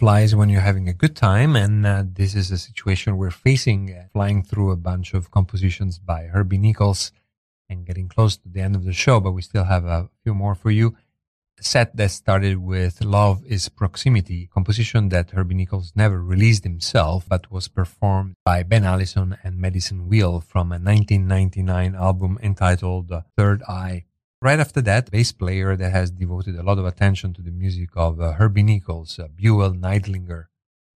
Flies 0.00 0.34
when 0.34 0.48
you're 0.48 0.62
having 0.62 0.88
a 0.88 0.94
good 0.94 1.14
time, 1.14 1.54
and 1.54 1.84
uh, 1.84 2.02
this 2.10 2.34
is 2.34 2.50
a 2.50 2.56
situation 2.56 3.18
we're 3.18 3.30
facing, 3.30 3.94
uh, 3.94 4.04
flying 4.14 4.42
through 4.42 4.70
a 4.70 4.76
bunch 4.76 5.12
of 5.12 5.30
compositions 5.30 5.98
by 5.98 6.22
Herbie 6.22 6.56
Nichols 6.56 7.12
and 7.68 7.84
getting 7.84 8.08
close 8.08 8.38
to 8.38 8.48
the 8.48 8.62
end 8.62 8.74
of 8.74 8.84
the 8.86 8.94
show, 8.94 9.20
but 9.20 9.32
we 9.32 9.42
still 9.42 9.64
have 9.64 9.84
a 9.84 10.08
few 10.22 10.32
more 10.32 10.54
for 10.54 10.70
you. 10.70 10.96
A 11.58 11.62
set 11.62 11.94
that 11.98 12.12
started 12.12 12.56
with 12.56 13.04
Love 13.04 13.44
is 13.44 13.68
Proximity, 13.68 14.46
composition 14.46 15.10
that 15.10 15.32
Herbie 15.32 15.54
Nichols 15.54 15.92
never 15.94 16.22
released 16.22 16.64
himself, 16.64 17.26
but 17.28 17.50
was 17.52 17.68
performed 17.68 18.36
by 18.42 18.62
Ben 18.62 18.84
Allison 18.84 19.36
and 19.44 19.58
Medicine 19.58 20.08
Wheel 20.08 20.40
from 20.40 20.72
a 20.72 20.80
1999 20.80 21.94
album 21.94 22.38
entitled 22.42 23.12
Third 23.36 23.62
Eye. 23.64 24.04
Right 24.42 24.58
after 24.58 24.80
that, 24.80 25.10
bass 25.10 25.32
player 25.32 25.76
that 25.76 25.90
has 25.90 26.10
devoted 26.10 26.56
a 26.56 26.62
lot 26.62 26.78
of 26.78 26.86
attention 26.86 27.34
to 27.34 27.42
the 27.42 27.50
music 27.50 27.90
of 27.94 28.22
uh, 28.22 28.32
Herbie 28.32 28.62
Nichols, 28.62 29.18
uh, 29.18 29.28
Buell 29.28 29.74
Neidlinger. 29.74 30.46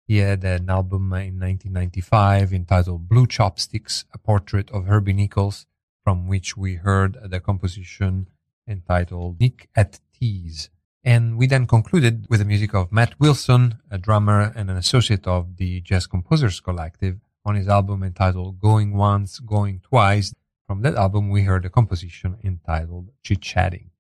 He 0.07 0.19
had 0.19 0.45
an 0.45 0.69
album 0.69 1.05
in 1.15 1.41
1995 1.41 2.53
entitled 2.53 3.09
Blue 3.09 3.27
Chopsticks, 3.27 4.05
a 4.13 4.19
portrait 4.19 4.71
of 4.73 4.85
Herbie 4.85 5.15
Nichols, 5.15 5.65
from 6.05 6.29
which 6.29 6.55
we 6.55 6.75
heard 6.75 7.17
the 7.31 7.41
composition 7.41 8.29
entitled 8.69 9.41
Nick 9.41 9.71
at 9.75 10.01
T's. 10.13 10.69
And 11.03 11.39
we 11.39 11.47
then 11.47 11.67
concluded 11.67 12.27
with 12.29 12.41
the 12.41 12.45
music 12.45 12.75
of 12.75 12.93
Matt 12.93 13.19
Wilson, 13.19 13.79
a 13.91 13.97
drummer 13.97 14.53
and 14.55 14.69
an 14.69 14.77
associate 14.77 15.27
of 15.27 15.57
the 15.57 15.81
Jazz 15.81 16.07
Composers 16.07 16.61
Collective, 16.61 17.21
on 17.47 17.55
his 17.55 17.69
album 17.69 18.03
entitled 18.03 18.61
Going 18.61 18.95
Once, 18.95 19.39
Going 19.39 19.81
Twice, 19.81 20.35
from 20.71 20.83
that 20.83 20.95
album, 20.95 21.31
we 21.31 21.43
heard 21.43 21.65
a 21.65 21.69
composition 21.69 22.37
entitled 22.45 23.11
Chit 23.25 23.41
Chatting. 23.41 23.91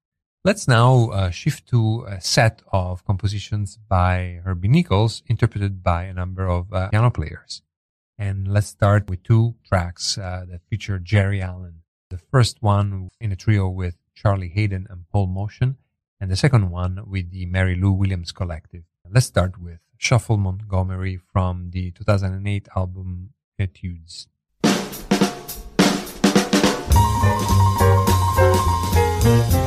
Let's 0.44 0.68
now 0.68 1.10
uh, 1.10 1.31
shift 1.31 1.66
to 1.70 2.05
a 2.07 2.20
set 2.20 2.62
of 2.70 3.05
compositions 3.05 3.76
by 3.89 4.39
Herbie 4.44 4.68
Nichols, 4.68 5.24
interpreted 5.26 5.82
by 5.82 6.05
a 6.05 6.15
number 6.15 6.47
of 6.47 6.73
uh, 6.73 6.89
piano 6.90 7.10
players. 7.10 7.62
And 8.16 8.47
let's 8.47 8.68
start 8.68 9.10
with 9.10 9.24
two 9.24 9.57
tracks 9.66 10.16
uh, 10.16 10.44
that 10.49 10.60
feature 10.70 11.00
Geri 11.00 11.42
Allen. 11.42 11.82
The 12.08 12.18
first 12.18 12.62
one 12.62 13.08
in 13.20 13.32
a 13.32 13.36
trio 13.36 13.68
with 13.68 13.97
Charlie 14.15 14.50
Haden 14.55 14.86
and 14.89 15.08
Paul 15.10 15.26
Motian, 15.26 15.74
and 16.20 16.31
the 16.31 16.36
second 16.36 16.70
one 16.70 17.00
with 17.05 17.32
the 17.32 17.47
Mary 17.47 17.74
Lou 17.74 17.90
Williams 17.90 18.31
Collective. 18.31 18.84
Let's 19.10 19.26
start 19.26 19.60
with 19.60 19.81
Shuffle 19.99 20.36
Montgomery 20.36 21.18
from 21.32 21.73
the 21.73 21.90
2008 21.90 22.68
album 22.76 23.31
Etudes. 23.58 24.28
Thank 27.23 27.50
you. 29.55 29.59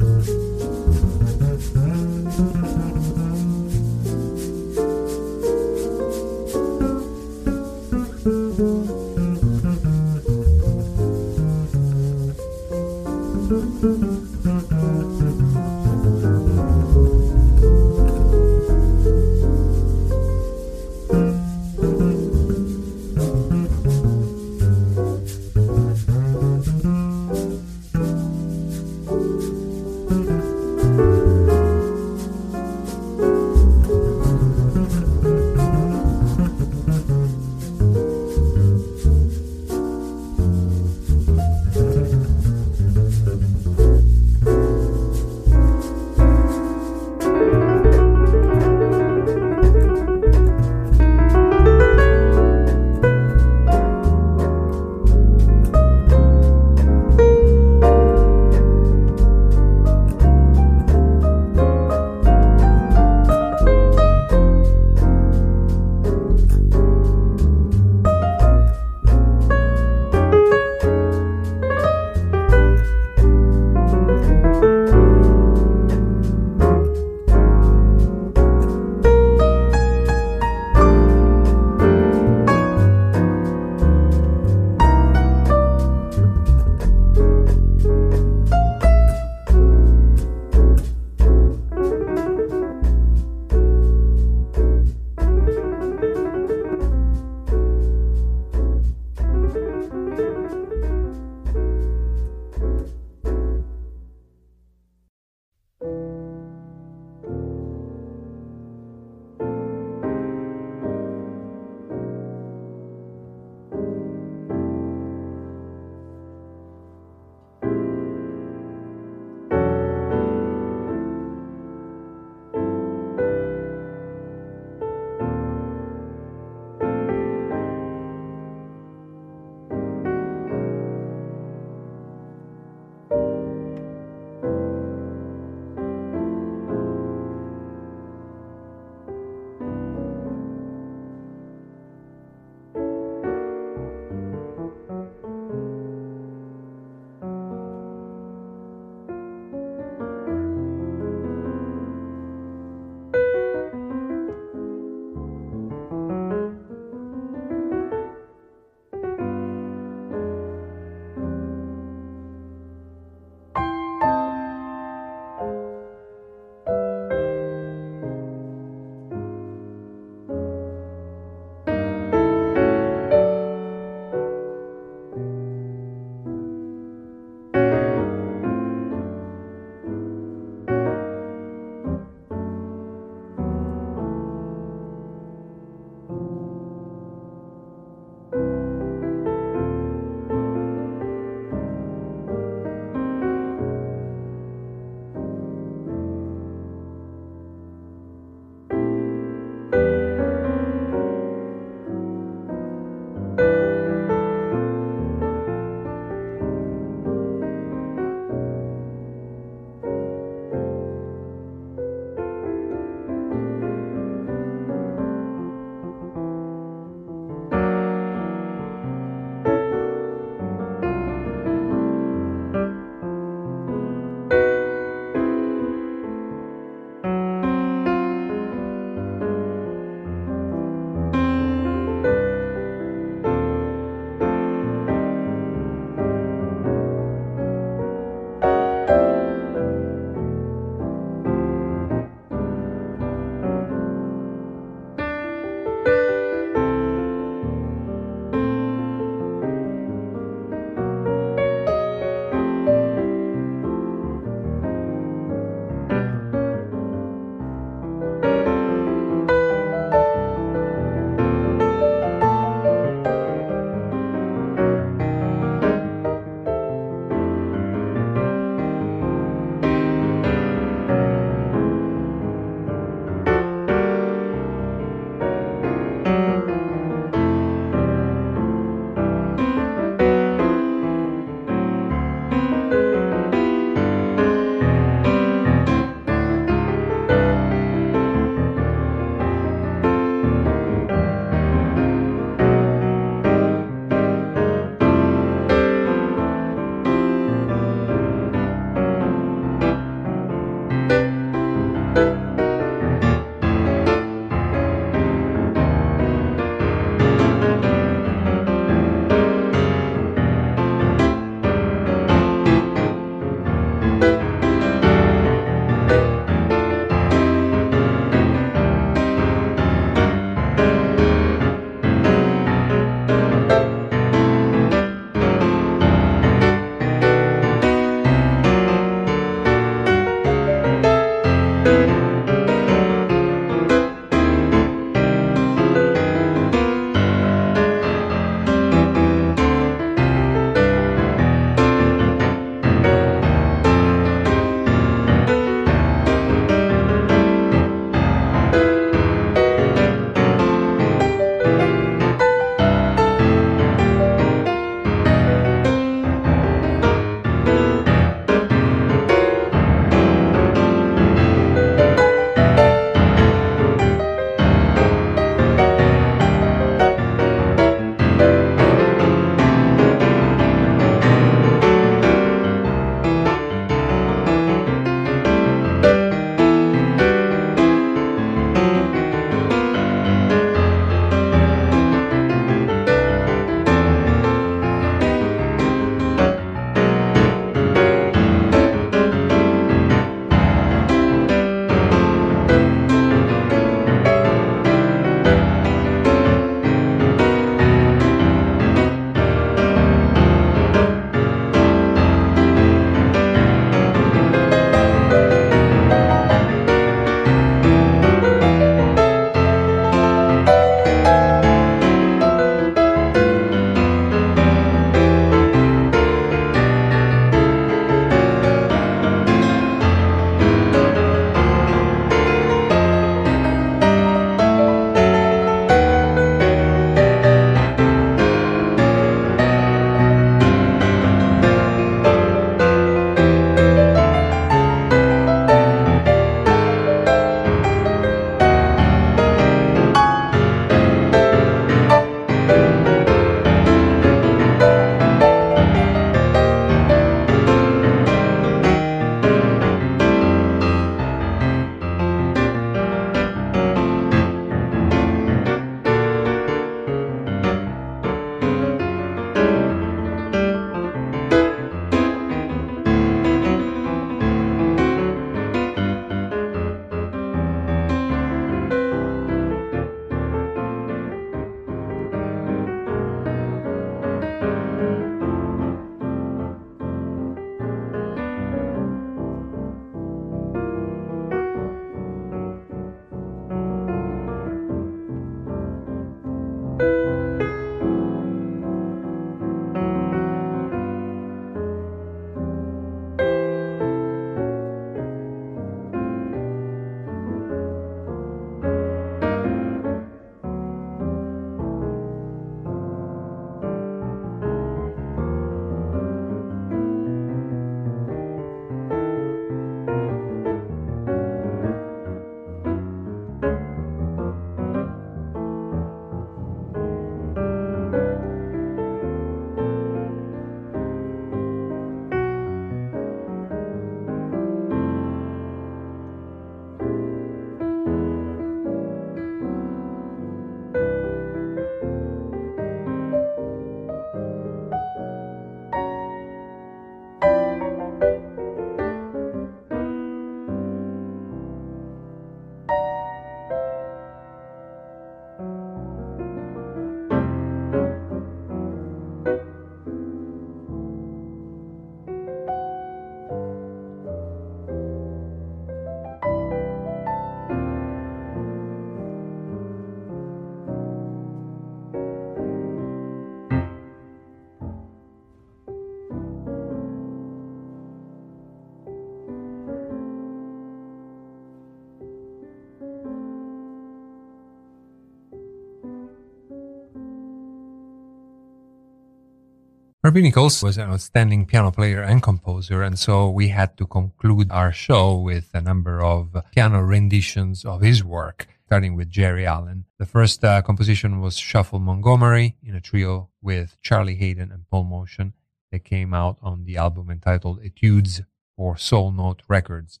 Herbie 580.18 580.30
Nichols 580.30 580.64
was 580.64 580.78
an 580.78 580.90
outstanding 580.90 581.46
piano 581.46 581.70
player 581.70 582.02
and 582.02 582.20
composer, 582.20 582.82
and 582.82 582.98
so 582.98 583.30
we 583.30 583.50
had 583.50 583.76
to 583.76 583.86
conclude 583.86 584.50
our 584.50 584.72
show 584.72 585.14
with 585.16 585.48
a 585.54 585.60
number 585.60 586.02
of 586.02 586.36
piano 586.52 586.82
renditions 586.82 587.64
of 587.64 587.82
his 587.82 588.02
work, 588.02 588.48
starting 588.66 588.96
with 588.96 589.10
Geri 589.10 589.46
Allen. 589.46 589.84
The 590.00 590.06
first 590.06 590.42
uh, 590.42 590.60
composition 590.62 591.20
was 591.20 591.36
Shuffle 591.38 591.78
Montgomery 591.78 592.56
in 592.64 592.74
a 592.74 592.80
trio 592.80 593.28
with 593.40 593.76
Charlie 593.80 594.16
Haden 594.16 594.50
and 594.50 594.68
Paul 594.68 594.86
Motian 594.86 595.34
that 595.70 595.84
came 595.84 596.12
out 596.12 596.36
on 596.42 596.64
the 596.64 596.78
album 596.78 597.12
entitled 597.12 597.62
Etudes 597.62 598.20
for 598.56 598.76
Soul 598.76 599.12
Note 599.12 599.42
Records. 599.46 600.00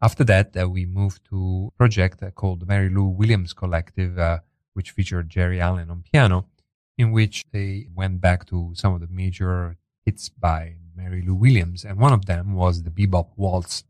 After 0.00 0.24
that, 0.24 0.56
uh, 0.58 0.66
we 0.66 0.86
moved 0.86 1.26
to 1.28 1.70
a 1.74 1.76
project 1.76 2.22
uh, 2.22 2.30
called 2.30 2.66
Mary 2.66 2.88
Lou 2.88 3.04
Williams 3.04 3.52
Collective, 3.52 4.18
uh, 4.18 4.38
which 4.72 4.92
featured 4.92 5.28
Geri 5.28 5.60
Allen 5.60 5.90
on 5.90 6.04
piano, 6.10 6.46
in 6.98 7.12
which 7.12 7.44
they 7.52 7.86
went 7.94 8.20
back 8.20 8.46
to 8.46 8.72
some 8.74 8.94
of 8.94 9.00
the 9.00 9.08
major 9.08 9.76
hits 10.04 10.28
by 10.28 10.76
Mary 10.94 11.22
Lou 11.26 11.34
Williams, 11.34 11.84
and 11.84 11.98
one 11.98 12.12
of 12.12 12.26
them 12.26 12.54
was 12.54 12.82
the 12.82 12.90
Bebop 12.90 13.28
Waltz. 13.36 13.84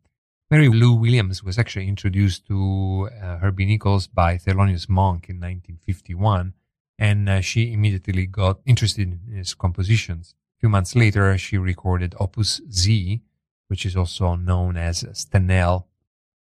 Mary 0.50 0.68
Lou 0.68 0.92
Williams 0.94 1.42
was 1.42 1.58
actually 1.58 1.88
introduced 1.88 2.46
to 2.46 3.08
uh, 3.22 3.38
Herbie 3.38 3.64
Nichols 3.64 4.06
by 4.06 4.36
Thelonious 4.36 4.88
Monk 4.88 5.28
in 5.28 5.36
1951, 5.36 6.52
and 6.98 7.28
uh, 7.28 7.40
she 7.40 7.72
immediately 7.72 8.26
got 8.26 8.60
interested 8.66 9.18
in 9.26 9.34
his 9.34 9.54
compositions. 9.54 10.34
A 10.58 10.60
few 10.60 10.68
months 10.68 10.94
later, 10.94 11.36
she 11.38 11.58
recorded 11.58 12.14
Opus 12.20 12.60
Z, 12.70 13.20
which 13.68 13.86
is 13.86 13.96
also 13.96 14.36
known 14.36 14.76
as 14.76 15.02
Stenelle, 15.14 15.86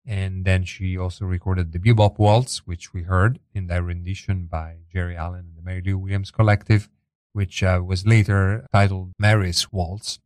and 0.06 0.44
then 0.44 0.64
she 0.64 0.96
also 0.96 1.24
recorded 1.24 1.72
the 1.72 1.78
Bebop 1.78 2.18
Waltz, 2.18 2.66
which 2.66 2.92
we 2.92 3.02
heard 3.02 3.38
in 3.54 3.66
that 3.66 3.84
rendition 3.84 4.46
by 4.46 4.76
Geri 4.92 5.16
Allen 5.16 5.46
and 5.48 5.56
the 5.56 5.62
Mary 5.62 5.82
Lou 5.84 5.98
Williams 5.98 6.30
Collective, 6.30 6.88
which 7.32 7.62
uh, 7.62 7.80
was 7.84 8.06
later 8.06 8.66
titled 8.72 9.12
Mary's 9.18 9.72
Waltz. 9.72 10.18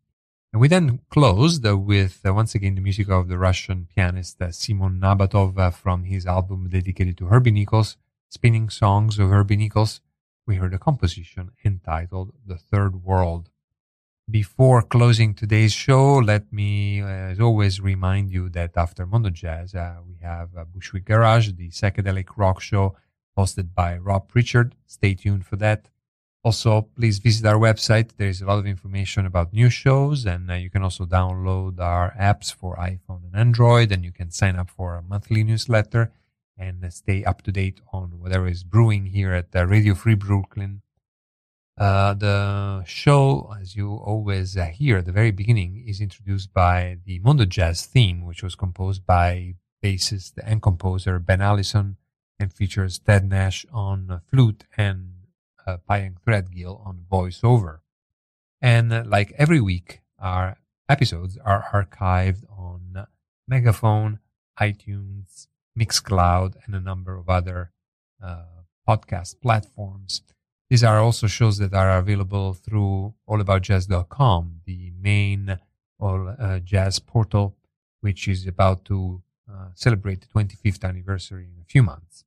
And 0.52 0.60
we 0.60 0.68
then 0.68 1.00
closed 1.10 1.66
uh, 1.66 1.76
with 1.76 2.20
uh, 2.24 2.32
once 2.32 2.54
again 2.54 2.76
the 2.76 2.80
music 2.80 3.08
of 3.08 3.26
the 3.26 3.38
Russian 3.38 3.88
pianist 3.94 4.40
uh, 4.40 4.52
Simon 4.52 5.00
Nabatov 5.00 5.58
uh, 5.58 5.70
from 5.70 6.04
his 6.04 6.26
album 6.26 6.68
dedicated 6.68 7.18
to 7.18 7.26
Herbie 7.26 7.50
Nichols, 7.50 7.96
Spinning 8.30 8.70
Songs 8.70 9.18
of 9.18 9.30
Herbie 9.30 9.56
Nichols. 9.56 10.00
We 10.46 10.56
heard 10.56 10.72
a 10.72 10.78
composition 10.78 11.50
entitled 11.64 12.32
The 12.46 12.56
Third 12.56 13.02
World. 13.02 13.50
Before 14.30 14.80
closing 14.80 15.34
today's 15.34 15.74
show, 15.74 16.14
let 16.14 16.50
me, 16.50 17.02
uh, 17.02 17.06
as 17.06 17.40
always, 17.40 17.82
remind 17.82 18.32
you 18.32 18.48
that 18.50 18.74
after 18.74 19.04
Mondo 19.04 19.28
Jazz, 19.28 19.74
uh, 19.74 19.96
we 20.06 20.16
have 20.22 20.48
uh, 20.56 20.64
Bushwick 20.64 21.04
Garage, 21.04 21.52
the 21.52 21.68
psychedelic 21.68 22.28
rock 22.38 22.62
show 22.62 22.96
hosted 23.36 23.74
by 23.74 23.98
Rob 23.98 24.28
Pritchard. 24.28 24.76
Stay 24.86 25.12
tuned 25.12 25.44
for 25.44 25.56
that. 25.56 25.90
Also, 26.42 26.88
please 26.96 27.18
visit 27.18 27.44
our 27.44 27.58
website. 27.58 28.12
There's 28.16 28.40
a 28.40 28.46
lot 28.46 28.58
of 28.58 28.66
information 28.66 29.26
about 29.26 29.52
new 29.52 29.68
shows, 29.68 30.24
and 30.24 30.50
uh, 30.50 30.54
you 30.54 30.70
can 30.70 30.82
also 30.82 31.04
download 31.04 31.78
our 31.78 32.14
apps 32.18 32.52
for 32.52 32.76
iPhone 32.76 33.26
and 33.26 33.36
Android, 33.36 33.92
and 33.92 34.06
you 34.06 34.12
can 34.12 34.30
sign 34.30 34.56
up 34.56 34.70
for 34.70 34.94
a 34.94 35.02
monthly 35.02 35.44
newsletter 35.44 36.12
and 36.56 36.90
stay 36.90 37.24
up 37.24 37.42
to 37.42 37.52
date 37.52 37.82
on 37.92 38.18
whatever 38.20 38.46
is 38.46 38.64
brewing 38.64 39.04
here 39.04 39.34
at 39.34 39.54
uh, 39.54 39.66
Radio 39.66 39.94
Free 39.94 40.14
Brooklyn 40.14 40.80
uh, 41.76 42.14
the 42.14 42.84
show, 42.86 43.52
as 43.60 43.74
you 43.74 43.94
always 43.94 44.56
uh, 44.56 44.66
hear 44.66 44.98
at 44.98 45.06
the 45.06 45.12
very 45.12 45.32
beginning, 45.32 45.84
is 45.86 46.00
introduced 46.00 46.52
by 46.52 46.98
the 47.04 47.18
Mondo 47.18 47.44
Jazz 47.44 47.84
theme, 47.84 48.24
which 48.24 48.42
was 48.42 48.54
composed 48.54 49.04
by 49.04 49.56
bassist 49.82 50.34
and 50.44 50.62
composer 50.62 51.18
Ben 51.18 51.40
Allison 51.40 51.96
and 52.38 52.52
features 52.52 52.98
Ted 52.98 53.28
Nash 53.28 53.66
on 53.72 54.20
flute 54.28 54.64
and 54.76 55.14
uh, 55.66 55.78
Payam 55.88 56.16
Threadgill 56.24 56.86
on 56.86 57.06
voiceover. 57.10 57.80
And 58.62 58.92
uh, 58.92 59.02
like 59.06 59.32
every 59.36 59.60
week, 59.60 60.02
our 60.18 60.56
episodes 60.88 61.36
are 61.44 61.64
archived 61.72 62.44
on 62.56 63.06
Megaphone, 63.48 64.20
iTunes, 64.60 65.48
Mixcloud, 65.78 66.54
and 66.64 66.74
a 66.74 66.80
number 66.80 67.16
of 67.16 67.28
other 67.28 67.72
uh, 68.22 68.44
podcast 68.88 69.40
platforms. 69.40 70.22
These 70.74 70.82
are 70.82 70.98
also 70.98 71.28
shows 71.28 71.58
that 71.58 71.72
are 71.72 71.98
available 71.98 72.52
through 72.52 73.14
allaboutjazz.com, 73.28 74.62
the 74.66 74.90
main 75.00 75.60
all 76.00 76.34
uh, 76.36 76.58
jazz 76.58 76.98
portal, 76.98 77.54
which 78.00 78.26
is 78.26 78.44
about 78.48 78.84
to 78.86 79.22
uh, 79.48 79.68
celebrate 79.76 80.22
the 80.22 80.26
25th 80.26 80.82
anniversary 80.82 81.44
in 81.44 81.62
a 81.62 81.64
few 81.64 81.84
months. 81.84 82.24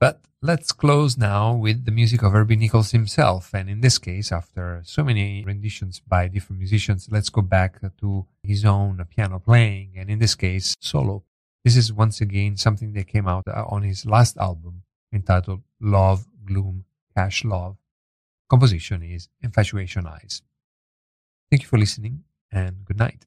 But 0.00 0.22
let's 0.42 0.72
close 0.72 1.16
now 1.16 1.54
with 1.54 1.84
the 1.84 1.92
music 1.92 2.24
of 2.24 2.32
Herbie 2.32 2.56
Nichols 2.56 2.90
himself. 2.90 3.54
And 3.54 3.70
in 3.70 3.82
this 3.82 3.98
case, 3.98 4.32
after 4.32 4.82
so 4.84 5.04
many 5.04 5.44
renditions 5.44 6.00
by 6.00 6.26
different 6.26 6.58
musicians, 6.58 7.06
let's 7.08 7.28
go 7.28 7.42
back 7.42 7.80
to 8.00 8.26
his 8.42 8.64
own 8.64 9.00
piano 9.14 9.38
playing. 9.38 9.92
And 9.96 10.10
in 10.10 10.18
this 10.18 10.34
case, 10.34 10.74
solo. 10.80 11.22
This 11.64 11.76
is 11.76 11.92
once 11.92 12.20
again 12.20 12.56
something 12.56 12.94
that 12.94 13.06
came 13.06 13.28
out 13.28 13.44
uh, 13.46 13.64
on 13.68 13.84
his 13.84 14.04
last 14.04 14.36
album 14.38 14.82
entitled 15.12 15.62
Love, 15.80 16.26
Gloom, 16.44 16.84
Cash 17.18 17.44
Love. 17.44 17.76
Composition 18.48 19.02
is 19.02 19.28
Infatuation 19.42 20.06
Eyes. 20.06 20.40
Thank 21.50 21.62
you 21.62 21.68
for 21.68 21.76
listening 21.76 22.22
and 22.52 22.84
good 22.84 22.96
night. 22.96 23.26